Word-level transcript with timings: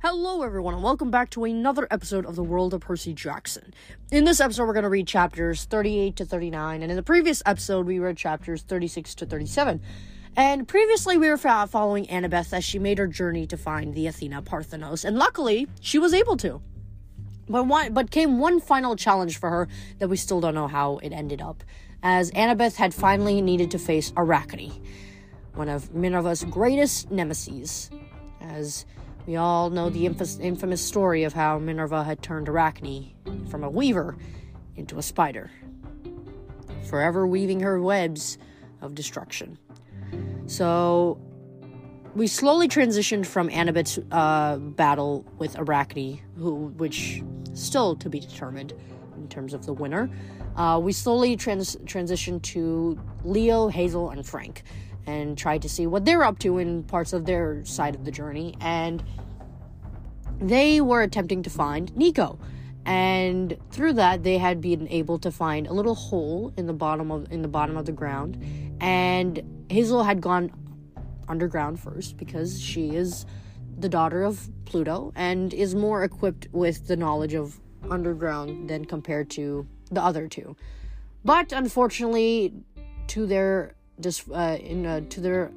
Hello, 0.00 0.42
everyone, 0.42 0.74
and 0.74 0.82
welcome 0.84 1.10
back 1.10 1.28
to 1.30 1.42
another 1.42 1.88
episode 1.90 2.24
of 2.24 2.36
the 2.36 2.42
World 2.44 2.72
of 2.72 2.82
Percy 2.82 3.12
Jackson. 3.12 3.74
In 4.12 4.24
this 4.24 4.40
episode, 4.40 4.66
we're 4.66 4.72
going 4.72 4.84
to 4.84 4.88
read 4.88 5.08
chapters 5.08 5.64
38 5.64 6.14
to 6.14 6.24
39, 6.24 6.82
and 6.82 6.92
in 6.92 6.94
the 6.94 7.02
previous 7.02 7.42
episode, 7.44 7.84
we 7.84 7.98
read 7.98 8.16
chapters 8.16 8.62
36 8.62 9.16
to 9.16 9.26
37. 9.26 9.82
And 10.36 10.68
previously, 10.68 11.18
we 11.18 11.28
were 11.28 11.36
following 11.36 12.06
Annabeth 12.06 12.52
as 12.52 12.64
she 12.64 12.78
made 12.78 12.98
her 12.98 13.08
journey 13.08 13.44
to 13.48 13.56
find 13.56 13.92
the 13.92 14.06
Athena 14.06 14.42
Parthenos, 14.42 15.04
and 15.04 15.18
luckily, 15.18 15.66
she 15.80 15.98
was 15.98 16.14
able 16.14 16.36
to. 16.36 16.62
But 17.48 17.66
one, 17.66 17.92
but 17.92 18.12
came 18.12 18.38
one 18.38 18.60
final 18.60 18.94
challenge 18.94 19.36
for 19.36 19.50
her 19.50 19.66
that 19.98 20.06
we 20.06 20.16
still 20.16 20.40
don't 20.40 20.54
know 20.54 20.68
how 20.68 20.98
it 20.98 21.12
ended 21.12 21.42
up, 21.42 21.64
as 22.04 22.30
Annabeth 22.30 22.76
had 22.76 22.94
finally 22.94 23.42
needed 23.42 23.72
to 23.72 23.80
face 23.80 24.12
Arachne, 24.16 24.80
one 25.54 25.68
of 25.68 25.92
Minerva's 25.92 26.44
greatest 26.44 27.10
nemesis, 27.10 27.90
as 28.40 28.86
we 29.28 29.36
all 29.36 29.68
know 29.68 29.90
the 29.90 30.06
infamous 30.06 30.80
story 30.80 31.24
of 31.24 31.34
how 31.34 31.58
Minerva 31.58 32.02
had 32.02 32.22
turned 32.22 32.48
Arachne 32.48 33.14
from 33.50 33.62
a 33.62 33.68
weaver 33.68 34.16
into 34.74 34.96
a 34.96 35.02
spider, 35.02 35.50
forever 36.88 37.26
weaving 37.26 37.60
her 37.60 37.78
webs 37.78 38.38
of 38.80 38.94
destruction. 38.94 39.58
So 40.46 41.20
we 42.14 42.26
slowly 42.26 42.68
transitioned 42.68 43.26
from 43.26 43.50
Annabeth's 43.50 43.98
uh, 44.10 44.56
battle 44.56 45.26
with 45.36 45.58
Arachne, 45.58 46.22
who, 46.38 46.68
which 46.78 47.22
still 47.52 47.96
to 47.96 48.08
be 48.08 48.20
determined 48.20 48.72
in 49.18 49.28
terms 49.28 49.52
of 49.52 49.66
the 49.66 49.74
winner. 49.74 50.08
Uh, 50.56 50.80
we 50.82 50.94
slowly 50.94 51.36
trans- 51.36 51.76
transitioned 51.84 52.40
to 52.44 52.98
Leo, 53.24 53.68
Hazel, 53.68 54.08
and 54.08 54.24
Frank 54.26 54.62
and 55.08 55.38
tried 55.38 55.62
to 55.62 55.68
see 55.68 55.86
what 55.86 56.04
they're 56.04 56.22
up 56.22 56.38
to 56.40 56.58
in 56.58 56.84
parts 56.84 57.14
of 57.14 57.24
their 57.24 57.64
side 57.64 57.94
of 57.94 58.04
the 58.04 58.10
journey. 58.10 58.54
And 58.60 59.02
they 60.38 60.82
were 60.82 61.02
attempting 61.02 61.42
to 61.44 61.50
find 61.50 61.96
Nico. 61.96 62.38
And 62.84 63.56
through 63.70 63.94
that, 63.94 64.22
they 64.22 64.36
had 64.36 64.60
been 64.60 64.86
able 64.88 65.18
to 65.20 65.30
find 65.30 65.66
a 65.66 65.72
little 65.72 65.94
hole 65.94 66.52
in 66.58 66.66
the 66.66 66.74
bottom 66.74 67.10
of 67.10 67.32
in 67.32 67.40
the 67.42 67.48
bottom 67.48 67.76
of 67.76 67.86
the 67.86 67.92
ground. 67.92 68.38
And 68.80 69.64
Hazel 69.70 70.04
had 70.04 70.20
gone 70.20 70.50
underground 71.26 71.80
first 71.80 72.16
because 72.18 72.60
she 72.60 72.94
is 72.94 73.24
the 73.78 73.88
daughter 73.88 74.22
of 74.22 74.48
Pluto 74.66 75.12
and 75.16 75.54
is 75.54 75.74
more 75.74 76.04
equipped 76.04 76.48
with 76.52 76.86
the 76.86 76.96
knowledge 76.96 77.34
of 77.34 77.58
underground 77.90 78.68
than 78.68 78.84
compared 78.84 79.30
to 79.30 79.66
the 79.90 80.02
other 80.02 80.28
two. 80.28 80.56
But 81.24 81.52
unfortunately, 81.52 82.54
to 83.08 83.26
their 83.26 83.74
just 84.00 84.28
uh, 84.30 84.56
in 84.60 84.86
uh, 84.86 85.00
to 85.10 85.20
their 85.20 85.52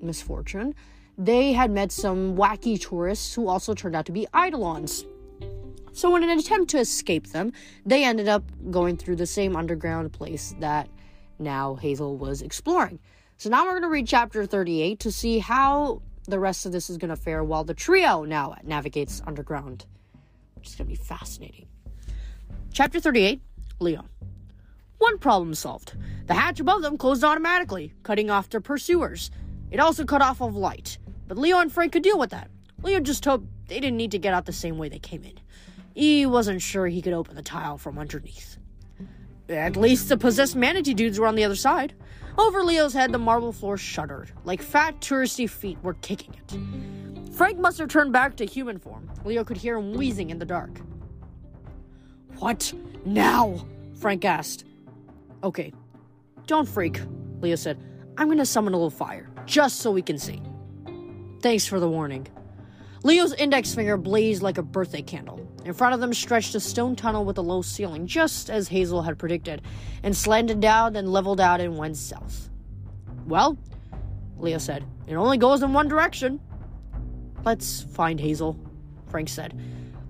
misfortune, 0.00 0.74
they 1.16 1.52
had 1.52 1.70
met 1.70 1.92
some 1.92 2.36
wacky 2.36 2.80
tourists 2.80 3.34
who 3.34 3.48
also 3.48 3.74
turned 3.74 3.94
out 3.94 4.06
to 4.06 4.12
be 4.12 4.26
Eidolons. 4.34 5.04
So, 5.92 6.16
in 6.16 6.24
an 6.24 6.38
attempt 6.38 6.70
to 6.72 6.78
escape 6.78 7.28
them, 7.28 7.52
they 7.86 8.02
ended 8.02 8.26
up 8.26 8.42
going 8.70 8.96
through 8.96 9.16
the 9.16 9.26
same 9.26 9.54
underground 9.54 10.12
place 10.12 10.54
that 10.58 10.88
now 11.38 11.76
Hazel 11.76 12.16
was 12.16 12.42
exploring. 12.42 12.98
So, 13.36 13.48
now 13.48 13.64
we're 13.64 13.72
going 13.72 13.82
to 13.82 13.88
read 13.88 14.08
chapter 14.08 14.44
38 14.44 14.98
to 15.00 15.12
see 15.12 15.38
how 15.38 16.02
the 16.26 16.38
rest 16.38 16.66
of 16.66 16.72
this 16.72 16.90
is 16.90 16.98
going 16.98 17.10
to 17.10 17.16
fare 17.16 17.44
while 17.44 17.62
the 17.62 17.74
trio 17.74 18.24
now 18.24 18.56
navigates 18.64 19.22
underground, 19.26 19.86
which 20.56 20.68
is 20.68 20.74
going 20.74 20.88
to 20.88 20.98
be 20.98 21.02
fascinating. 21.02 21.66
Chapter 22.72 22.98
38 22.98 23.40
Leo. 23.78 24.04
One 25.04 25.18
problem 25.18 25.54
solved. 25.54 25.92
The 26.28 26.32
hatch 26.32 26.60
above 26.60 26.80
them 26.80 26.96
closed 26.96 27.24
automatically, 27.24 27.92
cutting 28.04 28.30
off 28.30 28.48
their 28.48 28.62
pursuers. 28.62 29.30
It 29.70 29.78
also 29.78 30.06
cut 30.06 30.22
off 30.22 30.40
of 30.40 30.56
light, 30.56 30.96
but 31.28 31.36
Leo 31.36 31.58
and 31.58 31.70
Frank 31.70 31.92
could 31.92 32.02
deal 32.02 32.18
with 32.18 32.30
that. 32.30 32.50
Leo 32.82 33.00
just 33.00 33.22
hoped 33.22 33.46
they 33.68 33.80
didn't 33.80 33.98
need 33.98 34.12
to 34.12 34.18
get 34.18 34.32
out 34.32 34.46
the 34.46 34.52
same 34.54 34.78
way 34.78 34.88
they 34.88 34.98
came 34.98 35.22
in. 35.22 35.34
He 35.92 36.24
wasn't 36.24 36.62
sure 36.62 36.86
he 36.86 37.02
could 37.02 37.12
open 37.12 37.36
the 37.36 37.42
tile 37.42 37.76
from 37.76 37.98
underneath. 37.98 38.56
At 39.50 39.76
least 39.76 40.08
the 40.08 40.16
possessed 40.16 40.56
manatee 40.56 40.94
dudes 40.94 41.20
were 41.20 41.26
on 41.26 41.34
the 41.34 41.44
other 41.44 41.54
side. 41.54 41.92
Over 42.38 42.62
Leo's 42.62 42.94
head, 42.94 43.12
the 43.12 43.18
marble 43.18 43.52
floor 43.52 43.76
shuddered, 43.76 44.32
like 44.44 44.62
fat 44.62 45.02
touristy 45.02 45.50
feet 45.50 45.76
were 45.82 45.94
kicking 46.00 46.34
it. 46.34 47.34
Frank 47.34 47.58
must 47.58 47.76
have 47.76 47.90
turned 47.90 48.14
back 48.14 48.36
to 48.36 48.46
human 48.46 48.78
form. 48.78 49.10
Leo 49.22 49.44
could 49.44 49.58
hear 49.58 49.76
him 49.76 49.92
wheezing 49.92 50.30
in 50.30 50.38
the 50.38 50.46
dark. 50.46 50.80
What 52.38 52.72
now? 53.04 53.66
Frank 54.00 54.24
asked. 54.24 54.64
Okay, 55.44 55.74
don't 56.46 56.66
freak, 56.66 57.02
Leo 57.40 57.54
said. 57.54 57.78
I'm 58.16 58.28
gonna 58.28 58.46
summon 58.46 58.72
a 58.72 58.78
little 58.78 58.88
fire, 58.88 59.28
just 59.44 59.80
so 59.80 59.90
we 59.90 60.00
can 60.00 60.18
see. 60.18 60.40
Thanks 61.42 61.66
for 61.66 61.78
the 61.78 61.88
warning. 61.88 62.26
Leo's 63.02 63.34
index 63.34 63.74
finger 63.74 63.98
blazed 63.98 64.40
like 64.40 64.56
a 64.56 64.62
birthday 64.62 65.02
candle. 65.02 65.46
In 65.66 65.74
front 65.74 65.92
of 65.92 66.00
them 66.00 66.14
stretched 66.14 66.54
a 66.54 66.60
stone 66.60 66.96
tunnel 66.96 67.26
with 67.26 67.36
a 67.36 67.42
low 67.42 67.60
ceiling, 67.60 68.06
just 68.06 68.48
as 68.48 68.68
Hazel 68.68 69.02
had 69.02 69.18
predicted, 69.18 69.60
and 70.02 70.16
slanted 70.16 70.60
down 70.60 70.96
and 70.96 71.12
leveled 71.12 71.42
out 71.42 71.60
and 71.60 71.76
went 71.76 71.98
south. 71.98 72.48
Well, 73.26 73.58
Leo 74.38 74.56
said, 74.56 74.86
it 75.06 75.14
only 75.14 75.36
goes 75.36 75.62
in 75.62 75.74
one 75.74 75.88
direction. 75.88 76.40
Let's 77.44 77.82
find 77.82 78.18
Hazel, 78.18 78.58
Frank 79.10 79.28
said. 79.28 79.60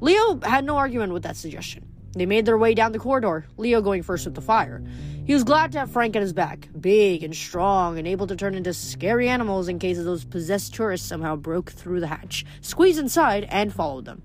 Leo 0.01 0.39
had 0.45 0.65
no 0.65 0.77
argument 0.77 1.13
with 1.13 1.25
that 1.25 1.35
suggestion. 1.37 1.85
They 2.15 2.27
made 2.27 2.47
their 2.47 2.59
way 2.59 2.75
down 2.75 2.93
the 2.93 2.99
corridor, 2.99 3.47
Leo 3.57 3.81
going 3.81 4.03
first 4.03 4.25
with 4.25 4.35
the 4.35 4.41
fire. 4.41 4.83
He 5.27 5.35
was 5.35 5.43
glad 5.43 5.73
to 5.73 5.81
have 5.81 5.91
Frank 5.91 6.15
at 6.17 6.23
his 6.23 6.33
back, 6.33 6.69
big 6.81 7.25
and 7.25 7.35
strong 7.35 7.99
and 7.99 8.07
able 8.07 8.27
to 8.27 8.37
turn 8.37 8.55
into 8.55 8.73
scary 8.73 9.29
animals 9.29 9.69
in 9.69 9.79
case 9.79 9.97
those 9.99 10.25
possessed 10.25 10.75
tourists 10.75 11.09
somehow 11.09 11.35
broke 11.37 11.73
through 11.73 12.01
the 12.01 12.07
hatch, 12.07 12.45
squeezed 12.61 12.99
inside, 12.99 13.45
and 13.51 13.73
followed 13.73 14.05
them. 14.05 14.23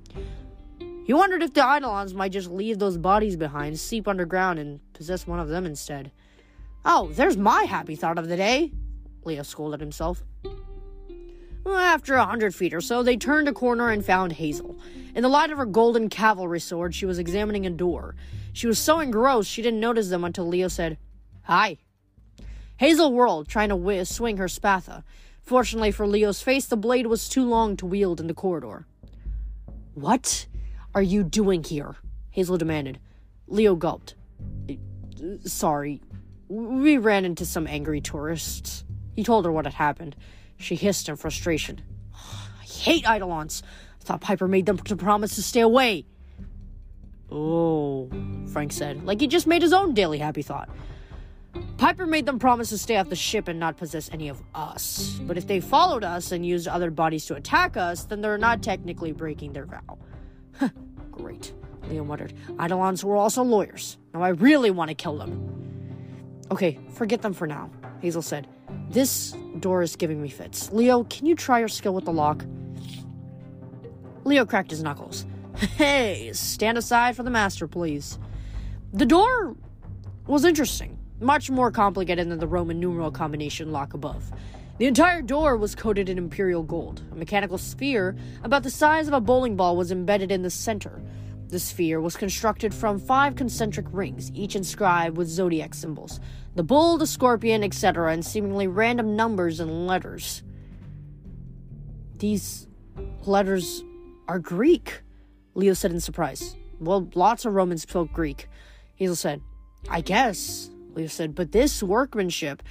He 1.06 1.14
wondered 1.14 1.42
if 1.42 1.54
the 1.54 1.62
Eidolons 1.62 2.14
might 2.14 2.32
just 2.32 2.52
leave 2.52 2.78
those 2.78 2.98
bodies 2.98 3.36
behind, 3.36 3.80
seep 3.80 4.08
underground, 4.08 4.60
and 4.60 4.80
possess 4.94 5.26
one 5.26 5.40
of 5.40 5.48
them 5.48 5.66
instead. 5.66 6.12
Oh, 6.86 7.10
there's 7.14 7.38
my 7.38 7.64
happy 7.64 7.96
thought 7.96 8.20
of 8.20 8.28
the 8.28 8.38
day, 8.38 8.72
Leo 9.24 9.44
scolded 9.44 9.80
himself. 9.80 10.24
After 11.66 12.16
a 12.16 12.26
hundred 12.26 12.56
feet 12.56 12.74
or 12.74 12.82
so, 12.82 13.04
they 13.04 13.18
turned 13.18 13.48
a 13.48 13.54
corner 13.54 13.90
and 13.90 14.06
found 14.06 14.34
Hazel. 14.34 14.78
In 15.16 15.24
the 15.24 15.30
light 15.30 15.52
of 15.52 15.58
her 15.58 15.66
golden 15.66 16.10
cavalry 16.10 16.60
sword, 16.60 16.94
she 16.96 17.06
was 17.06 17.20
examining 17.20 17.66
a 17.66 17.70
door. 17.70 18.16
She 18.54 18.68
was 18.68 18.80
so 18.80 19.00
engrossed 19.00 19.50
she 19.50 19.62
didn't 19.62 19.80
notice 19.80 20.10
them 20.10 20.24
until 20.24 20.48
Leo 20.48 20.68
said, 20.68 20.98
Hi. 21.44 21.78
Hazel 22.78 23.12
whirled, 23.12 23.48
trying 23.48 23.70
to 23.70 24.06
swing 24.06 24.38
her 24.38 24.48
spatha. 24.48 25.04
Fortunately 25.42 25.92
for 25.92 26.08
Leo's 26.08 26.42
face, 26.42 26.66
the 26.66 26.78
blade 26.78 27.08
was 27.08 27.28
too 27.28 27.44
long 27.44 27.76
to 27.78 27.86
wield 27.86 28.20
in 28.20 28.28
the 28.28 28.34
corridor. 28.34 28.86
What 29.96 30.46
are 30.94 31.02
you 31.02 31.24
doing 31.24 31.64
here? 31.64 31.96
Hazel 32.30 32.58
demanded. 32.58 33.00
Leo 33.48 33.76
gulped. 33.76 34.16
Uh, 34.70 34.76
sorry. 35.44 36.02
We 36.48 36.98
ran 36.98 37.26
into 37.26 37.46
some 37.46 37.68
angry 37.68 38.00
tourists. 38.00 38.86
He 39.16 39.24
told 39.24 39.46
her 39.46 39.52
what 39.52 39.66
had 39.66 39.74
happened. 39.74 40.16
She 40.60 40.76
hissed 40.76 41.10
in 41.10 41.16
frustration. 41.16 41.82
I 42.14 42.64
hate 42.64 43.06
Eidolons. 43.10 43.64
I 44.02 44.04
thought 44.04 44.22
Piper 44.22 44.48
made 44.48 44.66
them 44.66 44.78
to 44.78 44.96
promise 44.96 45.36
to 45.36 45.42
stay 45.42 45.62
away. 45.62 46.06
Oh, 47.32 48.10
Frank 48.52 48.74
said, 48.74 49.06
like 49.06 49.22
he 49.22 49.28
just 49.28 49.48
made 49.48 49.62
his 49.62 49.74
own 49.74 49.94
daily 49.94 50.18
happy 50.20 50.42
thought. 50.42 50.70
Piper 51.78 52.06
made 52.06 52.26
them 52.26 52.40
promise 52.40 52.70
to 52.70 52.78
stay 52.78 52.98
off 52.98 53.10
the 53.10 53.16
ship 53.16 53.48
and 53.48 53.60
not 53.60 53.78
possess 53.78 54.10
any 54.12 54.28
of 54.28 54.42
us. 54.54 55.20
But 55.22 55.38
if 55.38 55.48
they 55.48 55.62
followed 55.62 56.04
us 56.04 56.32
and 56.32 56.46
used 56.46 56.68
other 56.68 56.92
bodies 56.92 57.26
to 57.28 57.36
attack 57.36 57.78
us, 57.78 58.04
then 58.04 58.22
they're 58.22 58.38
not 58.38 58.62
technically 58.62 59.14
breaking 59.14 59.54
their 59.54 59.66
vow. 59.66 59.98
Great, 61.12 61.54
Leo 61.88 62.04
muttered. 62.04 62.34
Eidolons 62.62 63.06
were 63.06 63.16
also 63.16 63.44
lawyers. 63.44 63.98
Now 64.14 64.24
I 64.24 64.30
really 64.30 64.72
want 64.72 64.90
to 64.90 64.96
kill 64.96 65.18
them. 65.18 65.56
Okay, 66.52 66.80
forget 66.94 67.22
them 67.22 67.34
for 67.34 67.48
now, 67.48 67.72
Hazel 68.02 68.22
said. 68.22 68.48
This 68.90 69.36
door 69.60 69.84
is 69.84 69.96
giving 69.96 70.22
me 70.22 70.30
fits. 70.30 70.72
Leo, 70.72 71.04
can 71.04 71.28
you 71.28 71.36
try 71.36 71.60
your 71.60 71.68
skill 71.68 71.94
with 71.94 72.06
the 72.06 72.14
lock? 72.14 72.44
Leo 74.24 74.46
cracked 74.46 74.72
his 74.72 74.84
knuckles. 74.84 75.26
Hey, 75.76 76.32
stand 76.34 76.78
aside 76.78 77.18
for 77.18 77.24
the 77.24 77.30
master, 77.30 77.68
please. 77.68 78.18
The 78.94 79.06
door 79.06 79.58
was 80.26 80.46
interesting, 80.46 80.98
much 81.20 81.50
more 81.50 81.70
complicated 81.70 82.30
than 82.30 82.40
the 82.40 82.48
Roman 82.48 82.80
numeral 82.80 83.12
combination 83.12 83.74
lock 83.74 83.94
above. 83.94 84.32
The 84.78 84.86
entire 84.86 85.22
door 85.22 85.58
was 85.58 85.76
coated 85.76 86.08
in 86.08 86.18
imperial 86.18 86.64
gold. 86.64 87.02
A 87.12 87.16
mechanical 87.16 87.58
sphere 87.58 88.16
about 88.44 88.64
the 88.64 88.70
size 88.70 89.10
of 89.10 89.14
a 89.14 89.20
bowling 89.20 89.58
ball 89.58 89.76
was 89.76 89.92
embedded 89.92 90.32
in 90.32 90.42
the 90.42 90.50
center. 90.50 91.02
The 91.50 91.60
sphere 91.60 92.00
was 92.00 92.16
constructed 92.16 92.76
from 92.76 93.00
five 93.00 93.36
concentric 93.36 93.88
rings, 93.92 94.32
each 94.36 94.56
inscribed 94.56 95.18
with 95.18 95.28
zodiac 95.28 95.74
symbols 95.74 96.20
the 96.56 96.64
bull, 96.64 96.98
the 96.98 97.08
scorpion, 97.08 97.64
etc., 97.64 98.12
and 98.12 98.26
seemingly 98.26 98.68
random 98.68 99.16
numbers 99.16 99.60
and 99.60 99.88
letters. 99.88 100.44
These 102.18 102.68
letters 103.26 103.84
are 104.28 104.40
Greek. 104.40 105.02
Leo 105.56 105.74
said 105.74 105.92
in 105.92 106.00
surprise. 106.00 106.56
Well, 106.80 107.10
lots 107.16 107.46
of 107.46 107.54
Romans 107.54 107.84
spoke 107.84 108.12
Greek. 108.12 108.48
Hazel 108.96 109.16
said, 109.16 109.42
I 109.90 110.02
guess. 110.02 110.70
Leo 110.94 111.08
said, 111.08 111.34
but 111.34 111.52
this 111.52 111.82
workmanship, 111.82 112.62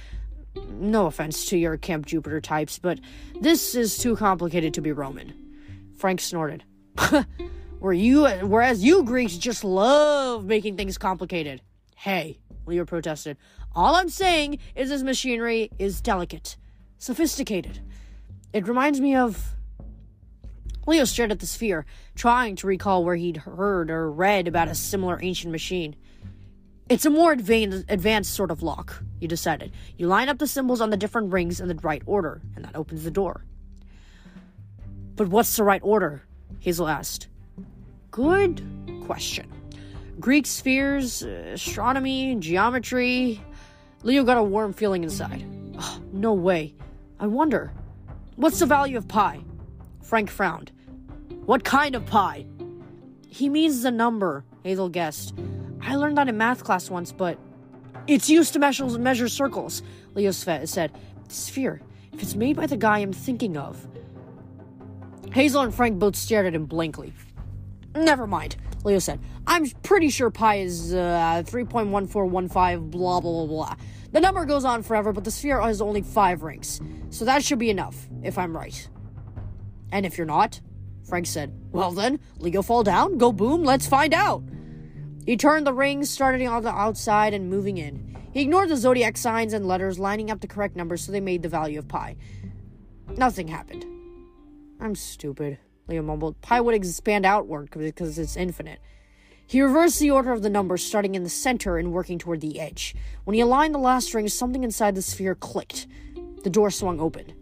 no 0.69 1.07
offense 1.07 1.45
to 1.47 1.57
your 1.57 1.77
Camp 1.77 2.05
Jupiter 2.05 2.39
types, 2.39 2.79
but 2.79 2.99
this 3.41 3.75
is 3.75 3.97
too 3.97 4.15
complicated 4.15 4.73
to 4.75 4.81
be 4.81 4.91
Roman. 4.91 5.33
Frank 5.97 6.21
snorted. 6.21 6.63
Where 7.79 7.93
you, 7.93 8.27
whereas 8.27 8.83
you 8.83 9.03
Greeks 9.03 9.37
just 9.37 9.63
love 9.63 10.45
making 10.45 10.75
things 10.75 10.97
complicated. 10.97 11.61
Hey, 11.95 12.39
Leo 12.65 12.85
protested. 12.85 13.37
All 13.73 13.95
I'm 13.95 14.09
saying 14.09 14.59
is 14.75 14.89
this 14.89 15.01
machinery 15.01 15.69
is 15.79 16.01
delicate, 16.01 16.57
sophisticated. 16.97 17.79
It 18.51 18.67
reminds 18.67 18.99
me 18.99 19.15
of. 19.15 19.55
Leo 20.87 21.05
stared 21.05 21.31
at 21.31 21.39
the 21.39 21.45
sphere, 21.45 21.85
trying 22.15 22.55
to 22.57 22.67
recall 22.67 23.05
where 23.05 23.15
he'd 23.15 23.37
heard 23.37 23.91
or 23.91 24.11
read 24.11 24.47
about 24.47 24.67
a 24.67 24.75
similar 24.75 25.19
ancient 25.21 25.51
machine. 25.51 25.95
It's 26.89 27.05
a 27.05 27.09
more 27.09 27.31
advanced, 27.31 27.85
advanced 27.87 28.33
sort 28.33 28.49
of 28.49 28.63
lock, 28.63 29.03
you 29.21 29.27
decided. 29.27 29.71
You 29.97 30.07
line 30.07 30.27
up 30.27 30.39
the 30.39 30.47
symbols 30.47 30.81
on 30.81 30.89
the 30.89 30.97
different 30.97 31.31
rings 31.31 31.61
in 31.61 31.67
the 31.67 31.75
right 31.75 32.01
order, 32.05 32.41
and 32.55 32.65
that 32.65 32.75
opens 32.75 33.03
the 33.03 33.11
door. 33.11 33.45
But 35.15 35.27
what's 35.27 35.55
the 35.55 35.63
right 35.63 35.81
order? 35.83 36.23
Hazel 36.59 36.87
asked. 36.87 37.28
Good 38.11 38.63
question. 39.05 39.47
Greek 40.19 40.45
spheres, 40.45 41.23
uh, 41.23 41.51
astronomy, 41.53 42.35
geometry. 42.35 43.41
Leo 44.03 44.23
got 44.23 44.37
a 44.37 44.43
warm 44.43 44.73
feeling 44.73 45.03
inside. 45.03 45.45
Oh, 45.77 46.01
no 46.11 46.33
way. 46.33 46.73
I 47.19 47.27
wonder. 47.27 47.71
What's 48.35 48.59
the 48.59 48.65
value 48.65 48.97
of 48.97 49.07
pi? 49.07 49.41
Frank 50.01 50.29
frowned. 50.29 50.71
What 51.45 51.63
kind 51.63 51.95
of 51.95 52.05
pie? 52.05 52.45
He 53.27 53.49
means 53.49 53.81
the 53.81 53.91
number, 53.91 54.43
Hazel 54.63 54.89
guessed. 54.89 55.33
I 55.81 55.95
learned 55.95 56.17
that 56.17 56.27
in 56.27 56.37
math 56.37 56.63
class 56.63 56.89
once, 56.89 57.11
but 57.11 57.37
it's 58.07 58.29
used 58.29 58.53
to 58.53 58.59
measure, 58.59 58.85
measure 58.97 59.29
circles, 59.29 59.81
Leo 60.15 60.31
said. 60.31 60.91
Sphere, 61.27 61.81
if 62.11 62.23
it's 62.23 62.35
made 62.35 62.55
by 62.55 62.65
the 62.65 62.77
guy 62.77 62.99
I'm 62.99 63.13
thinking 63.13 63.55
of. 63.55 63.87
Hazel 65.31 65.61
and 65.61 65.73
Frank 65.73 65.99
both 65.99 66.15
stared 66.15 66.47
at 66.47 66.55
him 66.55 66.65
blankly. 66.65 67.13
Never 67.95 68.27
mind, 68.27 68.55
Leo 68.83 68.99
said. 68.99 69.19
I'm 69.47 69.67
pretty 69.83 70.09
sure 70.09 70.29
pi 70.29 70.59
is 70.59 70.93
uh, 70.93 71.43
3.1415, 71.45 72.91
blah, 72.91 73.19
blah, 73.19 73.21
blah, 73.21 73.45
blah. 73.45 73.75
The 74.11 74.19
number 74.19 74.45
goes 74.45 74.65
on 74.65 74.83
forever, 74.83 75.11
but 75.13 75.23
the 75.23 75.31
sphere 75.31 75.61
has 75.61 75.81
only 75.81 76.01
five 76.01 76.43
rings. 76.43 76.81
So 77.09 77.25
that 77.25 77.43
should 77.43 77.59
be 77.59 77.69
enough, 77.69 78.07
if 78.23 78.37
I'm 78.37 78.55
right. 78.55 78.87
And 79.91 80.05
if 80.05 80.17
you're 80.17 80.27
not, 80.27 80.61
Frank 81.07 81.25
said, 81.25 81.53
Well 81.71 81.91
then, 81.91 82.19
Leo 82.37 82.61
fall 82.61 82.83
down, 82.83 83.17
go 83.17 83.31
boom, 83.31 83.63
let's 83.63 83.87
find 83.87 84.13
out. 84.13 84.43
He 85.25 85.37
turned 85.37 85.67
the 85.67 85.73
rings, 85.73 86.09
starting 86.09 86.47
on 86.47 86.63
the 86.63 86.69
outside 86.69 87.33
and 87.33 87.49
moving 87.49 87.77
in. 87.77 88.17
He 88.31 88.41
ignored 88.41 88.69
the 88.69 88.77
zodiac 88.77 89.17
signs 89.17 89.53
and 89.53 89.67
letters, 89.67 89.99
lining 89.99 90.29
up 90.29 90.41
the 90.41 90.47
correct 90.47 90.75
numbers 90.75 91.03
so 91.03 91.11
they 91.11 91.19
made 91.19 91.41
the 91.41 91.49
value 91.49 91.79
of 91.79 91.87
pi. 91.87 92.15
Nothing 93.17 93.47
happened. 93.47 93.85
I'm 94.79 94.95
stupid, 94.95 95.57
Leo 95.89 96.03
mumbled. 96.03 96.39
Pi 96.41 96.61
would 96.61 96.75
expand 96.75 97.25
outward 97.25 97.71
because 97.71 98.19
it's 98.19 98.37
infinite. 98.37 98.79
He 99.47 99.61
reversed 99.61 99.99
the 99.99 100.11
order 100.11 100.31
of 100.31 100.43
the 100.43 100.49
numbers, 100.49 100.83
starting 100.83 101.15
in 101.15 101.23
the 101.23 101.29
center 101.29 101.77
and 101.77 101.91
working 101.91 102.19
toward 102.19 102.39
the 102.39 102.59
edge. 102.59 102.95
When 103.23 103.33
he 103.33 103.41
aligned 103.41 103.73
the 103.73 103.79
last 103.79 104.13
ring, 104.13 104.27
something 104.27 104.63
inside 104.63 104.93
the 104.93 105.01
sphere 105.01 105.33
clicked. 105.33 105.87
The 106.43 106.51
door 106.51 106.69
swung 106.69 106.99
open. 106.99 107.33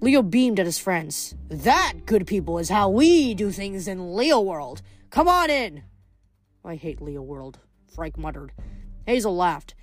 Leo 0.00 0.22
beamed 0.22 0.58
at 0.58 0.66
his 0.66 0.78
friends. 0.78 1.34
That, 1.48 2.06
good 2.06 2.26
people, 2.26 2.58
is 2.58 2.70
how 2.70 2.88
we 2.88 3.34
do 3.34 3.50
things 3.50 3.86
in 3.86 4.16
Leo 4.16 4.40
World. 4.40 4.80
Come 5.10 5.28
on 5.28 5.50
in. 5.50 5.84
I 6.64 6.76
hate 6.76 7.02
Leo 7.02 7.20
World, 7.20 7.58
Frank 7.94 8.16
muttered. 8.16 8.52
Hazel 9.06 9.36
laughed. 9.36 9.74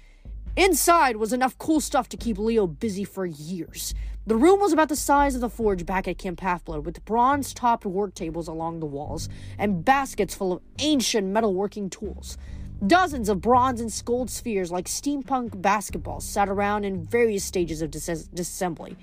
Inside 0.56 1.18
was 1.18 1.32
enough 1.32 1.58
cool 1.58 1.80
stuff 1.80 2.10
to 2.10 2.18
keep 2.18 2.38
Leo 2.38 2.66
busy 2.66 3.04
for 3.04 3.26
years. 3.26 3.94
The 4.28 4.36
room 4.36 4.60
was 4.60 4.72
about 4.72 4.90
the 4.90 4.96
size 4.96 5.34
of 5.34 5.42
the 5.42 5.50
forge 5.50 5.84
back 5.84 6.08
at 6.08 6.20
Camp 6.20 6.42
Half-Blood, 6.42 6.86
with 6.86 7.04
bronze 7.06 7.56
topped 7.56 7.88
work 7.88 8.14
tables 8.14 8.48
along 8.48 8.80
the 8.80 8.86
walls 8.86 9.28
and 9.58 9.84
baskets 9.84 10.36
full 10.36 10.54
of 10.54 10.62
ancient 10.78 11.34
metalworking 11.34 11.90
tools. 11.90 12.38
Dozens 12.86 13.30
of 13.30 13.42
bronze 13.42 13.82
and 13.82 13.92
gold 14.06 14.30
spheres 14.30 14.72
like 14.72 14.86
steampunk 14.86 15.60
basketballs 15.60 16.22
sat 16.22 16.50
around 16.50 16.86
in 16.86 17.04
various 17.04 17.44
stages 17.44 17.82
of 17.82 17.90
dis- 17.90 18.30
disassembly. 18.32 18.96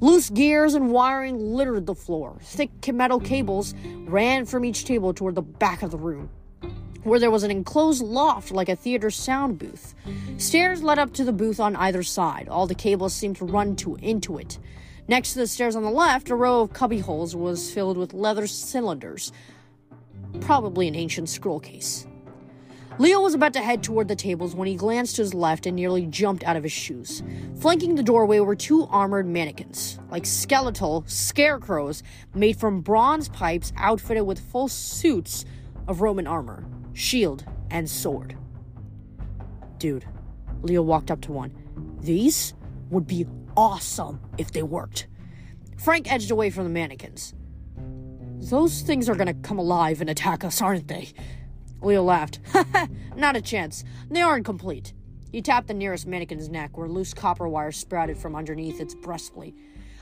Loose 0.00 0.30
gears 0.30 0.72
and 0.72 0.90
wiring 0.90 1.38
littered 1.38 1.84
the 1.84 1.94
floor. 1.94 2.38
Thick 2.40 2.70
metal 2.92 3.20
cables 3.20 3.74
ran 4.06 4.46
from 4.46 4.64
each 4.64 4.86
table 4.86 5.12
toward 5.12 5.34
the 5.34 5.42
back 5.42 5.82
of 5.82 5.90
the 5.90 5.98
room 5.98 6.30
where 7.04 7.20
there 7.20 7.30
was 7.30 7.42
an 7.42 7.50
enclosed 7.50 8.02
loft 8.02 8.50
like 8.50 8.68
a 8.68 8.76
theater 8.76 9.10
sound 9.10 9.58
booth. 9.58 9.94
Stairs 10.38 10.82
led 10.82 10.98
up 10.98 11.12
to 11.12 11.24
the 11.24 11.32
booth 11.32 11.60
on 11.60 11.76
either 11.76 12.02
side. 12.02 12.48
All 12.48 12.66
the 12.66 12.74
cables 12.74 13.14
seemed 13.14 13.36
to 13.36 13.44
run 13.44 13.76
to 13.76 13.96
into 13.96 14.38
it. 14.38 14.58
Next 15.06 15.34
to 15.34 15.40
the 15.40 15.46
stairs 15.46 15.76
on 15.76 15.82
the 15.82 15.90
left, 15.90 16.30
a 16.30 16.34
row 16.34 16.62
of 16.62 16.72
cubby 16.72 16.98
holes 16.98 17.36
was 17.36 17.70
filled 17.70 17.98
with 17.98 18.14
leather 18.14 18.46
cylinders, 18.46 19.32
probably 20.40 20.88
an 20.88 20.94
ancient 20.94 21.28
scroll 21.28 21.60
case. 21.60 22.06
Leo 22.98 23.20
was 23.20 23.34
about 23.34 23.52
to 23.52 23.60
head 23.60 23.82
toward 23.82 24.06
the 24.06 24.16
tables 24.16 24.54
when 24.54 24.68
he 24.68 24.76
glanced 24.76 25.16
to 25.16 25.22
his 25.22 25.34
left 25.34 25.66
and 25.66 25.74
nearly 25.74 26.06
jumped 26.06 26.44
out 26.44 26.56
of 26.56 26.62
his 26.62 26.72
shoes. 26.72 27.24
Flanking 27.58 27.96
the 27.96 28.04
doorway 28.04 28.38
were 28.38 28.54
two 28.54 28.86
armored 28.86 29.26
mannequins, 29.26 29.98
like 30.10 30.24
skeletal 30.24 31.04
scarecrows 31.06 32.04
made 32.34 32.56
from 32.56 32.80
bronze 32.80 33.28
pipes 33.28 33.72
outfitted 33.76 34.24
with 34.24 34.38
full 34.38 34.68
suits 34.68 35.44
of 35.88 36.00
Roman 36.00 36.28
armor 36.28 36.64
shield, 36.94 37.44
and 37.70 37.88
sword. 37.88 38.36
Dude, 39.78 40.06
Leo 40.62 40.82
walked 40.82 41.10
up 41.10 41.20
to 41.22 41.32
one. 41.32 41.52
These 42.00 42.54
would 42.90 43.06
be 43.06 43.26
awesome 43.56 44.20
if 44.38 44.52
they 44.52 44.62
worked. 44.62 45.08
Frank 45.76 46.10
edged 46.10 46.30
away 46.30 46.50
from 46.50 46.64
the 46.64 46.70
mannequins. 46.70 47.34
Those 48.38 48.80
things 48.82 49.08
are 49.08 49.14
gonna 49.14 49.34
come 49.34 49.58
alive 49.58 50.00
and 50.00 50.08
attack 50.08 50.44
us, 50.44 50.62
aren't 50.62 50.88
they? 50.88 51.12
Leo 51.82 52.02
laughed. 52.02 52.40
Not 53.16 53.36
a 53.36 53.42
chance. 53.42 53.84
They 54.10 54.22
aren't 54.22 54.44
complete. 54.44 54.94
He 55.30 55.42
tapped 55.42 55.66
the 55.66 55.74
nearest 55.74 56.06
mannequin's 56.06 56.48
neck, 56.48 56.78
where 56.78 56.88
loose 56.88 57.12
copper 57.12 57.48
wire 57.48 57.72
sprouted 57.72 58.16
from 58.16 58.36
underneath 58.36 58.80
its 58.80 58.94
breastplate. 58.94 59.54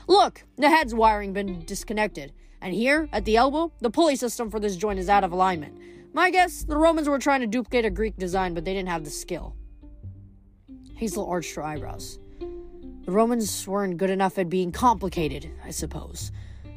Look, 0.07 0.43
the 0.57 0.69
head's 0.69 0.93
wiring 0.93 1.33
been 1.33 1.65
disconnected, 1.65 2.33
and 2.61 2.73
here, 2.73 3.09
at 3.11 3.25
the 3.25 3.37
elbow, 3.37 3.71
the 3.79 3.89
pulley 3.89 4.15
system 4.15 4.49
for 4.49 4.59
this 4.59 4.75
joint 4.75 4.99
is 4.99 5.09
out 5.09 5.23
of 5.23 5.31
alignment. 5.31 5.77
My 6.15 6.29
guess, 6.29 6.63
the 6.63 6.77
Romans 6.77 7.09
were 7.09 7.17
trying 7.17 7.41
to 7.41 7.47
duplicate 7.47 7.85
a 7.85 7.89
Greek 7.89 8.15
design, 8.17 8.53
but 8.53 8.63
they 8.63 8.73
didn't 8.73 8.89
have 8.89 9.03
the 9.03 9.09
skill. 9.09 9.55
Hazel 10.95 11.27
arched 11.27 11.55
her 11.55 11.63
eyebrows. 11.63 12.19
The 12.39 13.11
Romans 13.11 13.67
weren't 13.67 13.97
good 13.97 14.11
enough 14.11 14.37
at 14.37 14.47
being 14.47 14.71
complicated, 14.71 15.49
I 15.65 15.71
suppose. 15.71 16.31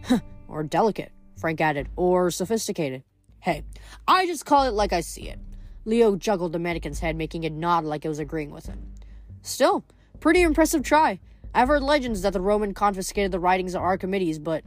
or 0.49 0.63
delicate, 0.63 1.13
Frank 1.39 1.61
added, 1.61 1.91
or 1.97 2.31
sophisticated. 2.31 3.05
Hey, 3.41 3.63
I 4.09 4.27
just 4.27 4.47
call 4.47 4.65
it 4.65 4.73
like 4.73 4.95
I 4.95 5.03
see 5.03 5.29
it. 5.29 5.39
Leo 5.85 6.17
juggled 6.17 6.53
the 6.55 6.59
mannequin's 6.59 7.01
head, 7.01 7.15
making 7.15 7.45
it 7.45 7.53
nod 7.53 7.85
like 7.85 8.07
it 8.07 8.09
was 8.09 8.19
agreeing 8.19 8.51
with 8.51 8.65
him. 8.65 8.95
Still, 9.43 9.85
pretty 10.19 10.41
impressive 10.41 10.83
try. 10.83 11.21
I've 11.55 11.69
heard 11.69 11.83
legends 11.83 12.23
that 12.23 12.33
the 12.33 12.41
Roman 12.41 12.73
confiscated 12.73 13.33
the 13.33 13.39
writings 13.39 13.75
of 13.75 13.83
Archimedes, 13.83 14.39
but. 14.39 14.65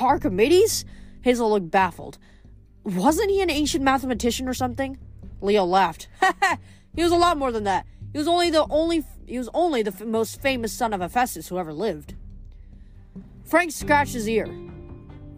Archimedes? 0.00 0.84
Hazel 1.22 1.50
looked 1.50 1.70
baffled. 1.70 2.18
Wasn't 2.84 3.30
he 3.30 3.40
an 3.40 3.50
ancient 3.50 3.82
mathematician 3.82 4.48
or 4.48 4.54
something? 4.54 4.98
Leo 5.40 5.64
laughed. 5.64 6.08
he 6.94 7.02
was 7.02 7.12
a 7.12 7.16
lot 7.16 7.38
more 7.38 7.50
than 7.50 7.64
that. 7.64 7.86
He 8.12 8.18
was 8.18 8.28
only 8.28 8.50
the 8.50 8.66
only 8.70 9.04
he 9.26 9.38
was 9.38 9.48
only 9.54 9.82
the 9.82 9.92
f- 9.92 10.04
most 10.04 10.40
famous 10.40 10.72
son 10.72 10.92
of 10.92 11.00
Hephaestus 11.00 11.48
who 11.48 11.58
ever 11.58 11.72
lived. 11.72 12.14
Frank 13.44 13.72
scratched 13.72 14.12
his 14.12 14.28
ear. 14.28 14.48